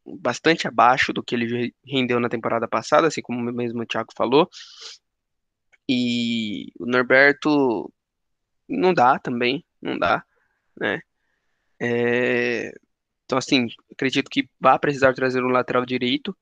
[0.05, 4.49] bastante abaixo do que ele rendeu na temporada passada, assim como mesmo o Thiago falou.
[5.89, 7.91] E o Norberto
[8.69, 10.23] não dá também, não dá,
[10.79, 11.01] né?
[11.81, 12.75] É...
[13.25, 16.37] Então, assim, acredito que vai precisar trazer um lateral direito,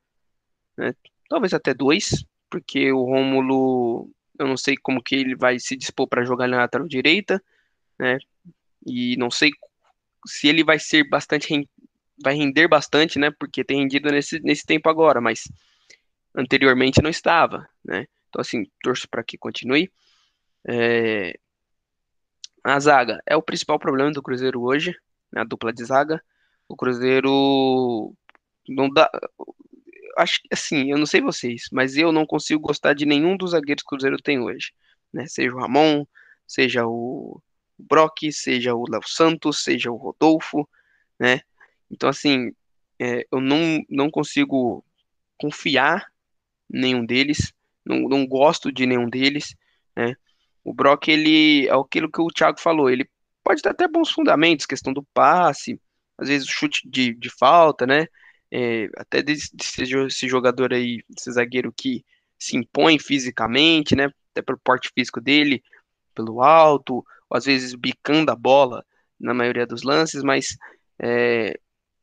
[0.77, 0.95] né?
[1.29, 6.09] Talvez até dois, porque o Rômulo, eu não sei como que ele vai se dispor
[6.09, 7.43] para jogar na lateral direita,
[7.99, 8.19] né?
[8.87, 9.51] E não sei
[10.27, 11.69] se ele vai ser bastante
[12.23, 13.31] vai render bastante, né?
[13.31, 15.51] Porque tem rendido nesse, nesse tempo agora, mas
[16.35, 18.07] anteriormente não estava, né?
[18.29, 19.91] Então assim, torço para que continue.
[20.67, 21.39] É...
[22.63, 24.97] A zaga é o principal problema do Cruzeiro hoje,
[25.33, 25.43] né?
[25.43, 26.23] a dupla de zaga.
[26.69, 28.15] O Cruzeiro
[28.69, 29.11] não dá
[30.17, 33.53] acho que assim, eu não sei vocês, mas eu não consigo gostar de nenhum dos
[33.53, 34.73] zagueiros que o Cruzeiro tem hoje,
[35.13, 35.27] né?
[35.27, 36.07] Seja o Ramon,
[36.47, 37.41] seja o
[37.79, 40.69] Brock, seja o Léo Santos, seja o Rodolfo,
[41.19, 41.41] né?
[41.91, 42.53] Então, assim,
[42.99, 44.85] é, eu não, não consigo
[45.39, 46.07] confiar
[46.73, 47.53] em nenhum deles,
[47.85, 49.55] não, não gosto de nenhum deles,
[49.97, 50.15] né?
[50.63, 53.09] O Brock, ele é aquilo que o Thiago falou, ele
[53.43, 55.79] pode ter até bons fundamentos, questão do passe,
[56.17, 58.07] às vezes o chute de, de falta, né?
[58.51, 62.05] É, até desse, esse jogador aí, esse zagueiro que
[62.39, 64.11] se impõe fisicamente, né?
[64.31, 65.63] Até pelo porte físico dele,
[66.15, 68.85] pelo alto, às vezes bicando a bola
[69.19, 70.57] na maioria dos lances, mas
[70.99, 71.59] é,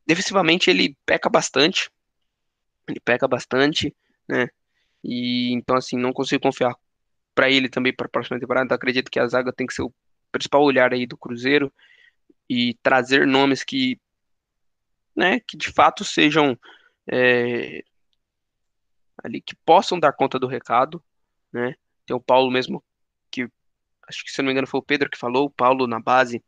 [0.06, 1.90] defensivamente ele peca bastante.
[2.88, 3.94] Ele peca bastante,
[4.28, 4.48] né?
[5.02, 6.74] E então assim, não consigo confiar
[7.34, 8.64] para ele também para a próxima temporada.
[8.64, 9.92] Então, acredito que a zaga tem que ser o
[10.30, 11.72] principal olhar aí do Cruzeiro
[12.48, 13.98] e trazer nomes que,
[15.14, 16.58] né, que de fato sejam
[17.10, 17.82] é,
[19.22, 21.02] ali que possam dar conta do recado,
[21.52, 21.74] né?
[22.06, 22.82] Tem o Paulo mesmo
[23.30, 23.48] que
[24.08, 26.42] acho que se não me engano foi o Pedro que falou, o Paulo na base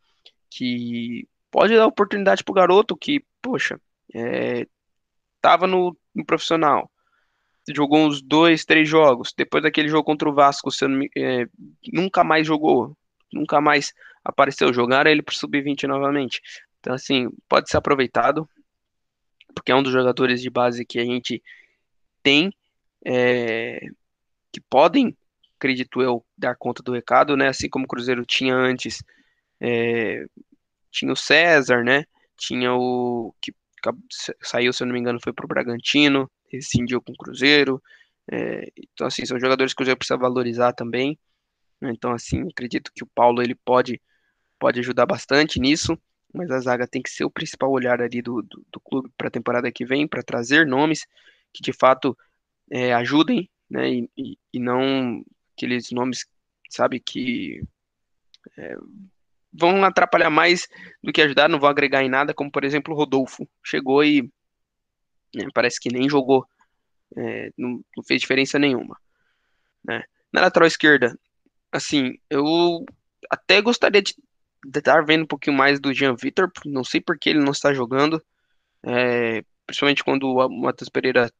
[0.50, 3.80] que pode dar oportunidade pro garoto que, poxa,
[4.14, 4.66] é,
[5.68, 6.90] no, no profissional,
[7.72, 9.32] jogou uns dois, três jogos.
[9.36, 11.46] Depois daquele jogo contra o Vasco, você não, é,
[11.92, 12.96] nunca mais jogou,
[13.32, 13.92] nunca mais
[14.24, 14.72] apareceu.
[14.72, 16.40] jogar ele pro sub-20 novamente.
[16.84, 18.46] Então, assim, pode ser aproveitado,
[19.54, 21.42] porque é um dos jogadores de base que a gente
[22.22, 22.52] tem,
[23.02, 23.80] é,
[24.52, 25.16] que podem,
[25.56, 27.48] acredito eu, dar conta do recado, né?
[27.48, 29.02] Assim como o Cruzeiro tinha antes,
[29.58, 30.26] é,
[30.90, 32.04] tinha o César, né?
[32.36, 33.54] Tinha o que
[34.42, 37.82] saiu, se eu não me engano, foi pro Bragantino, rescindiu com o Cruzeiro.
[38.30, 41.18] É, então, assim, são jogadores que o Cruzeiro precisa valorizar também.
[41.80, 44.02] Então, assim, acredito que o Paulo ele pode,
[44.58, 45.98] pode ajudar bastante nisso,
[46.34, 49.28] mas a zaga tem que ser o principal olhar ali do, do, do clube para
[49.28, 51.06] a temporada que vem, para trazer nomes
[51.52, 52.18] que de fato
[52.70, 55.24] é, ajudem, né, e, e, e, não
[55.56, 56.26] aqueles nomes,
[56.68, 57.62] sabe, que
[58.58, 58.76] é,
[59.52, 60.66] vão atrapalhar mais
[61.02, 63.48] do que ajudar, não vão agregar em nada, como por exemplo o Rodolfo.
[63.64, 64.22] Chegou e
[65.34, 66.44] né, parece que nem jogou,
[67.16, 68.98] é, não, não, fez diferença nenhuma.
[69.84, 70.02] Né.
[70.32, 71.16] Na lateral esquerda,
[71.70, 72.84] assim, eu
[73.30, 74.33] até gostaria de, de
[74.72, 77.72] estar vendo um pouquinho mais do Jean Vitor, não sei por que ele não está
[77.72, 78.22] jogando,
[78.82, 81.30] é, principalmente quando o Matheus Pereira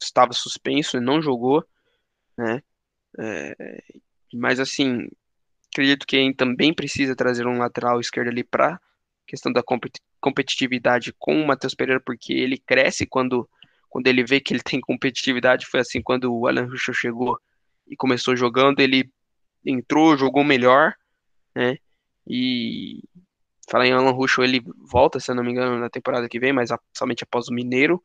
[0.00, 1.64] estava suspenso e não jogou,
[2.36, 2.62] né?
[3.18, 3.82] É,
[4.32, 5.08] mas assim,
[5.74, 8.80] Acredito que também precisa trazer um lateral esquerdo ali para
[9.26, 9.60] questão da
[10.20, 13.48] competitividade com o Matheus Pereira, porque ele cresce quando,
[13.90, 15.66] quando ele vê que ele tem competitividade.
[15.66, 17.36] Foi assim quando o Alan Ruschel chegou
[17.88, 19.10] e começou jogando, ele
[19.66, 20.94] entrou, jogou melhor,
[21.52, 21.76] né?
[22.26, 23.02] E
[23.68, 26.52] falar em Alan Ruschel, ele volta, se eu não me engano, na temporada que vem,
[26.52, 28.02] mas somente após o Mineiro,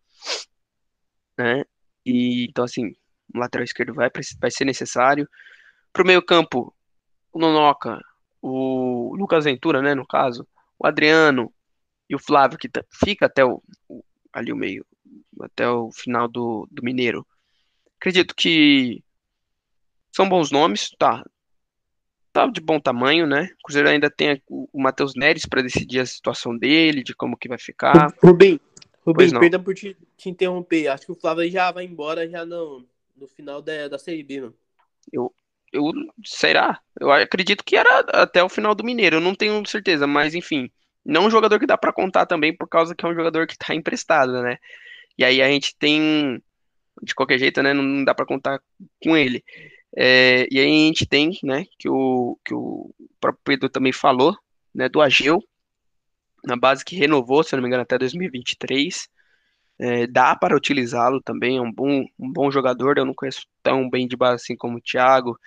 [1.37, 1.63] né?
[2.05, 2.95] E então assim,
[3.33, 4.09] o lateral esquerdo vai,
[4.39, 5.27] vai ser necessário.
[5.91, 6.73] Para o meio campo,
[7.31, 7.99] o Nonoca,
[8.41, 10.47] o Lucas Ventura, né, no caso,
[10.77, 11.53] o Adriano
[12.09, 12.69] e o Flávio, que
[13.03, 14.03] fica até o, o,
[14.33, 14.85] ali o meio,
[15.41, 17.25] até o final do, do Mineiro.
[17.97, 19.03] Acredito que
[20.11, 21.23] são bons nomes, tá,
[22.31, 23.49] tá de bom tamanho, né?
[23.59, 27.47] O Cruzeiro ainda tem o, Matheus Neres para decidir a situação dele, de como que
[27.47, 28.13] vai ficar.
[28.23, 28.59] Rubem,
[29.05, 30.87] Rubem, perdão por te, te, interromper.
[30.87, 32.85] Acho que o Flávio já vai embora já no,
[33.15, 34.55] no final da, da Série B, mano.
[35.11, 35.33] Eu,
[35.73, 35.91] eu
[36.25, 36.79] será?
[36.99, 40.69] Eu acredito que era até o final do Mineiro, eu não tenho certeza, mas enfim,
[41.05, 43.57] não um jogador que dá para contar também por causa que é um jogador que
[43.57, 44.57] tá emprestado, né?
[45.17, 46.41] E aí a gente tem
[47.01, 48.61] de qualquer jeito, né, não dá para contar
[49.01, 49.43] com ele.
[49.95, 54.37] É, e aí a gente tem, né, que o que o próprio Pedro também falou,
[54.73, 55.43] né, do Ageu,
[56.43, 59.07] na base que renovou, se não me engano, até 2023.
[59.81, 62.97] É, dá para utilizá-lo também, é um bom, um bom jogador.
[62.97, 65.37] Eu não conheço tão bem de base assim como o Thiago,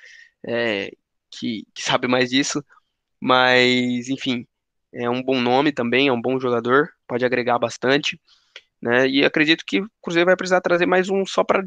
[0.47, 0.91] é,
[1.31, 2.65] que, que, sabe mais disso,
[3.21, 4.47] mas enfim,
[4.93, 8.21] é um bom nome também, é um bom jogador, pode agregar bastante.
[8.81, 9.09] Né?
[9.09, 11.65] E acredito que o Cruzeiro vai precisar trazer mais um só para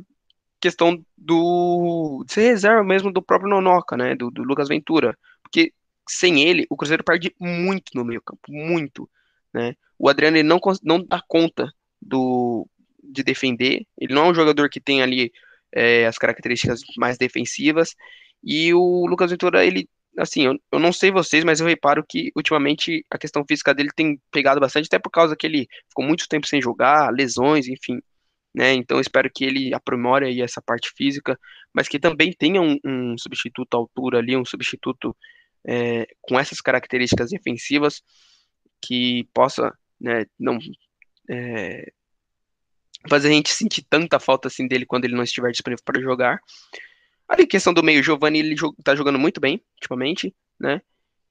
[0.65, 4.15] questão do de ser reserva mesmo do próprio Nonoca, né?
[4.15, 5.71] Do, do Lucas Ventura, porque
[6.09, 9.07] sem ele o Cruzeiro perde muito no meio campo, muito,
[9.53, 9.75] né?
[9.97, 11.71] O Adriano ele não não dá conta
[12.01, 12.67] do,
[13.03, 13.85] de defender.
[13.97, 15.31] Ele não é um jogador que tem ali
[15.71, 17.95] é, as características mais defensivas.
[18.43, 19.87] E o Lucas Ventura, ele,
[20.17, 23.89] assim, eu, eu não sei vocês, mas eu reparo que ultimamente a questão física dele
[23.95, 27.99] tem pegado bastante, até por causa que ele ficou muito tempo sem jogar, lesões, enfim.
[28.55, 28.73] Né?
[28.73, 31.37] Então espero que ele aprimore aí essa parte física,
[31.73, 35.15] mas que também tenha um, um substituto à altura ali, um substituto
[35.67, 38.01] é, com essas características defensivas
[38.81, 40.57] que possa né, não
[41.29, 41.91] é,
[43.09, 46.39] fazer a gente sentir tanta falta assim dele quando ele não estiver disponível para jogar.
[47.27, 50.81] Ali, questão do meio, Giovanni, ele tá jogando muito bem, ultimamente, né?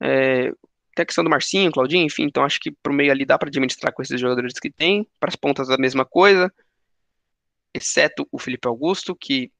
[0.02, 0.51] É,
[0.94, 3.48] tem a questão do Marcinho, Claudinho, enfim, então acho que pro meio ali dá para
[3.48, 5.06] administrar com esses jogadores que tem.
[5.18, 6.52] Para as pontas a mesma coisa,
[7.74, 9.52] exceto o Felipe Augusto, que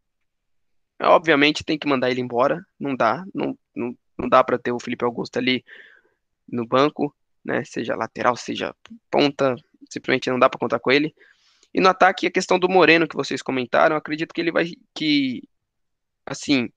[1.03, 2.65] obviamente tem que mandar ele embora.
[2.79, 5.65] Não dá, não, não, não dá para ter o Felipe Augusto ali
[6.49, 7.15] no banco,
[7.45, 7.65] né?
[7.65, 8.75] Seja lateral, seja
[9.11, 9.57] ponta,
[9.91, 11.15] simplesmente não dá para contar com ele.
[11.73, 15.43] E no ataque, a questão do Moreno que vocês comentaram, acredito que ele vai que
[16.25, 16.71] assim,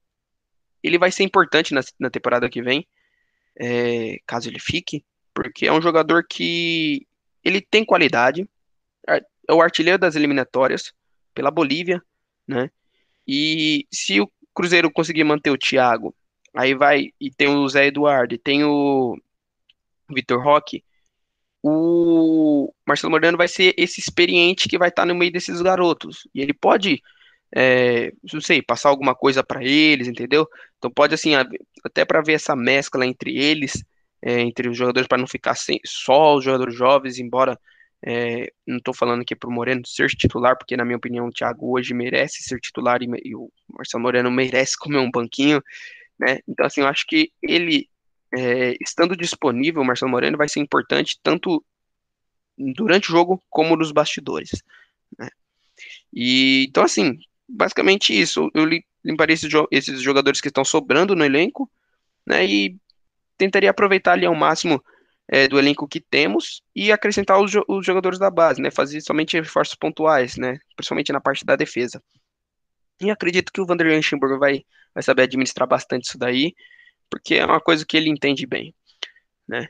[0.82, 2.86] ele vai ser importante na, na temporada que vem
[3.58, 5.04] é, caso ele fique,
[5.34, 7.06] porque é um jogador que
[7.42, 8.48] ele tem qualidade,
[9.08, 10.92] é, é o artilheiro das eliminatórias
[11.38, 12.02] pela Bolívia,
[12.48, 12.68] né?
[13.24, 16.12] E se o Cruzeiro conseguir manter o Thiago,
[16.52, 19.16] aí vai e tem o Zé Eduardo, e tem o
[20.10, 20.82] Vitor Roque,
[21.62, 26.26] o Marcelo Moreno vai ser esse experiente que vai estar no meio desses garotos.
[26.34, 27.00] E ele pode
[27.54, 30.44] é, não sei, passar alguma coisa para eles, entendeu?
[30.76, 31.34] Então pode assim,
[31.84, 33.84] até para ver essa mescla entre eles,
[34.20, 37.56] é, entre os jogadores, para não ficar sem, só os jogadores jovens, embora
[38.04, 41.32] é, não estou falando aqui para o Moreno ser titular, porque na minha opinião o
[41.32, 45.62] Thiago hoje merece ser titular e, e o Marcelo Moreno merece comer um banquinho,
[46.18, 46.38] né?
[46.46, 47.88] Então assim, eu acho que ele
[48.36, 51.64] é, estando disponível, o Marcelo Moreno vai ser importante tanto
[52.56, 54.62] durante o jogo como nos bastidores.
[55.18, 55.28] Né?
[56.12, 57.18] E então assim,
[57.48, 58.50] basicamente isso.
[58.54, 58.64] Eu
[59.04, 61.70] limparia esses, esses jogadores que estão sobrando no elenco,
[62.26, 62.46] né?
[62.46, 62.76] E
[63.36, 64.82] tentaria aproveitar ali ao máximo
[65.28, 68.70] é, do elenco que temos e acrescentar os, os, jogadores da base, né?
[68.70, 70.58] Fazer somente reforços pontuais, né?
[70.74, 72.02] Principalmente na parte da defesa.
[73.00, 74.62] E acredito que o Vanderlei Schimburg vai,
[74.94, 76.54] vai saber administrar bastante isso daí,
[77.10, 78.74] porque é uma coisa que ele entende bem,
[79.46, 79.68] né?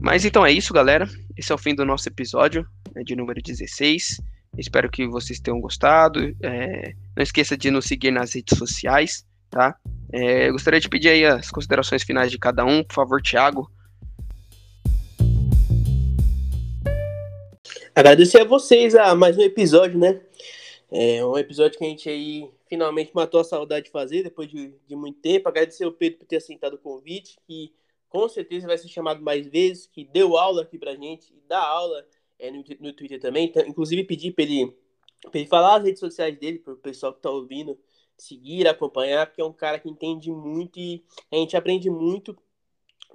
[0.00, 1.08] Mas então é isso, galera.
[1.36, 4.20] Esse é o fim do nosso episódio né, de número 16.
[4.56, 6.34] Espero que vocês tenham gostado.
[6.42, 9.76] É, não esqueça de nos seguir nas redes sociais, tá?
[10.12, 13.70] É, gostaria de pedir aí as considerações finais de cada um, por favor, Thiago.
[17.94, 20.20] Agradecer a vocês a mais um episódio, né?
[20.90, 24.72] É um episódio que a gente aí finalmente matou a saudade de fazer depois de,
[24.86, 25.48] de muito tempo.
[25.48, 27.72] Agradecer ao Pedro por ter aceitado o convite, que
[28.08, 31.58] com certeza vai ser chamado mais vezes, que deu aula aqui pra gente e dá
[31.58, 32.06] aula
[32.38, 33.46] é, no, no Twitter também.
[33.46, 34.76] Então, inclusive, pedi pra ele,
[35.22, 37.76] pra ele falar as redes sociais dele, pro pessoal que tá ouvindo
[38.16, 42.36] seguir, acompanhar, porque é um cara que entende muito e a gente aprende muito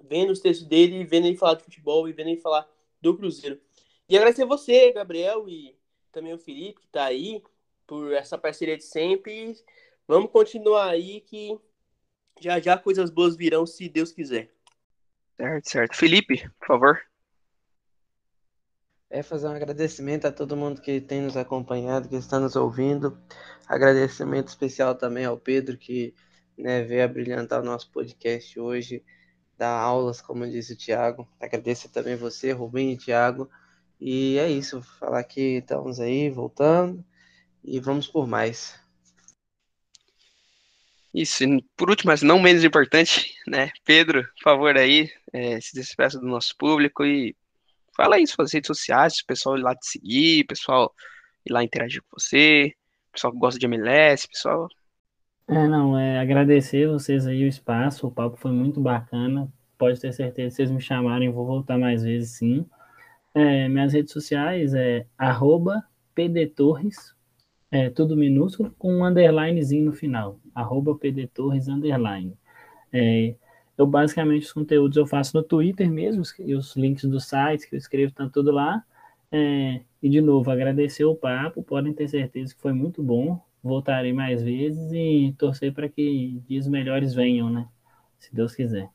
[0.03, 2.68] vendo os textos dele, vendo ele falar de futebol e vendo ele falar
[3.02, 3.60] do Cruzeiro.
[4.07, 5.76] E agradecer você, Gabriel, e
[6.11, 7.41] também o Felipe, que tá aí,
[7.88, 9.56] por essa parceria de sempre.
[10.07, 11.57] Vamos continuar aí que
[12.40, 14.52] já já coisas boas virão, se Deus quiser.
[15.38, 15.95] Certo, certo.
[15.95, 17.10] Felipe, por favor.
[19.13, 23.19] É fazer um agradecimento a todo mundo que tem nos acompanhado, que está nos ouvindo.
[23.67, 26.15] Agradecimento especial também ao Pedro, que
[26.57, 29.03] né, veio a brilhantar o nosso podcast hoje,
[29.57, 31.27] dar aulas, como disse o Thiago.
[31.41, 33.49] Agradeço também você, Rubem e Thiago.
[33.99, 37.03] E é isso, falar que estamos aí, voltando,
[37.61, 38.79] e vamos por mais.
[41.13, 41.43] Isso,
[41.75, 43.71] por último, mas não menos importante, né?
[43.83, 47.35] Pedro, por favor aí, é, se despeça do nosso público e
[47.95, 50.93] fala aí suas redes sociais, o pessoal ir lá te seguir, o pessoal
[51.45, 52.73] ir lá interagir com você,
[53.09, 54.68] o pessoal que gosta de MLS, pessoal.
[55.47, 59.51] É, não, é agradecer vocês aí o espaço, o papo foi muito bacana.
[59.77, 62.65] Pode ter certeza, vocês me chamarem, vou voltar mais vezes sim.
[63.34, 67.15] É, minhas redes sociais é arroba pdtorres,
[67.72, 72.38] é, tudo minúsculo, com um underlinezinho no final, arroba pdtorres, underline.
[72.93, 73.35] É,
[73.82, 77.76] eu basicamente os conteúdos eu faço no Twitter mesmo, e os links dos sites que
[77.76, 78.84] eu escrevo estão tudo lá.
[79.32, 83.41] É, e de novo, agradecer o papo, podem ter certeza que foi muito bom.
[83.64, 87.68] Voltarei mais vezes e torcer para que dias melhores venham, né?
[88.20, 88.90] Se Deus quiser.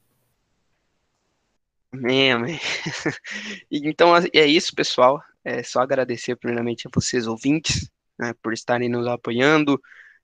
[1.92, 2.58] Amém, amém.
[3.70, 5.22] então é isso, pessoal.
[5.44, 9.80] É só agradecer primeiramente a vocês ouvintes né, por estarem nos apoiando,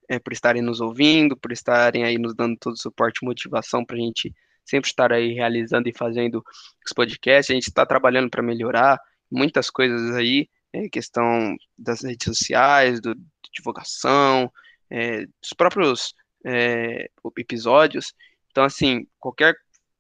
[0.09, 3.85] é, por estarem nos ouvindo, por estarem aí nos dando todo o suporte e motivação
[3.85, 4.35] para a gente
[4.65, 6.45] sempre estar aí realizando e fazendo
[6.85, 7.51] os podcasts.
[7.51, 13.15] A gente está trabalhando para melhorar muitas coisas aí, é, questão das redes sociais, do,
[13.15, 14.53] de divulgação,
[14.91, 16.15] é, dos próprios
[16.45, 17.09] é,
[17.39, 18.15] episódios.
[18.51, 19.57] Então, assim, qualquer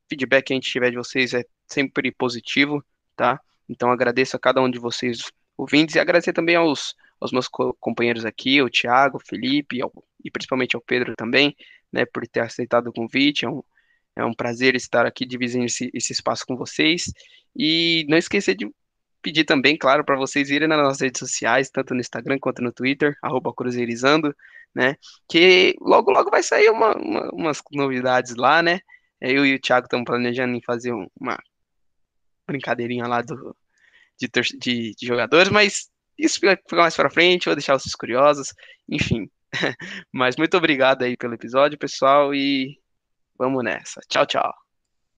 [0.09, 2.85] feedback que a gente tiver de vocês é sempre positivo,
[3.17, 3.41] tá?
[3.69, 7.75] Então, agradeço a cada um de vocês ouvintes e agradecer também aos, aos meus co
[7.81, 11.57] companheiros aqui, o Thiago, o Felipe ao, e principalmente ao Pedro também,
[11.91, 13.45] né, por ter aceitado o convite.
[13.45, 13.63] É um,
[14.17, 17.05] É um prazer estar aqui dividindo esse, esse espaço com vocês.
[17.57, 18.71] E não esqueça de
[19.23, 22.73] pedir também, claro, para vocês irem nas nossas redes sociais, tanto no Instagram quanto no
[22.73, 23.15] Twitter,
[23.57, 24.35] Cruzeirizando,
[24.75, 24.97] né?
[25.29, 28.81] Que logo, logo vai sair uma, uma, umas novidades lá, né?
[29.21, 31.39] Eu e o Thiago estamos planejando em fazer uma
[32.47, 33.57] brincadeirinha lá do,
[34.19, 34.29] de,
[34.59, 38.49] de, de jogadores, mas isso fica mais para frente, vou deixar vocês curiosos,
[38.89, 39.31] enfim.
[40.13, 42.79] mas muito obrigado aí pelo episódio, pessoal, e
[43.43, 44.01] vamos nessa.
[44.09, 44.72] Tchau, tchau.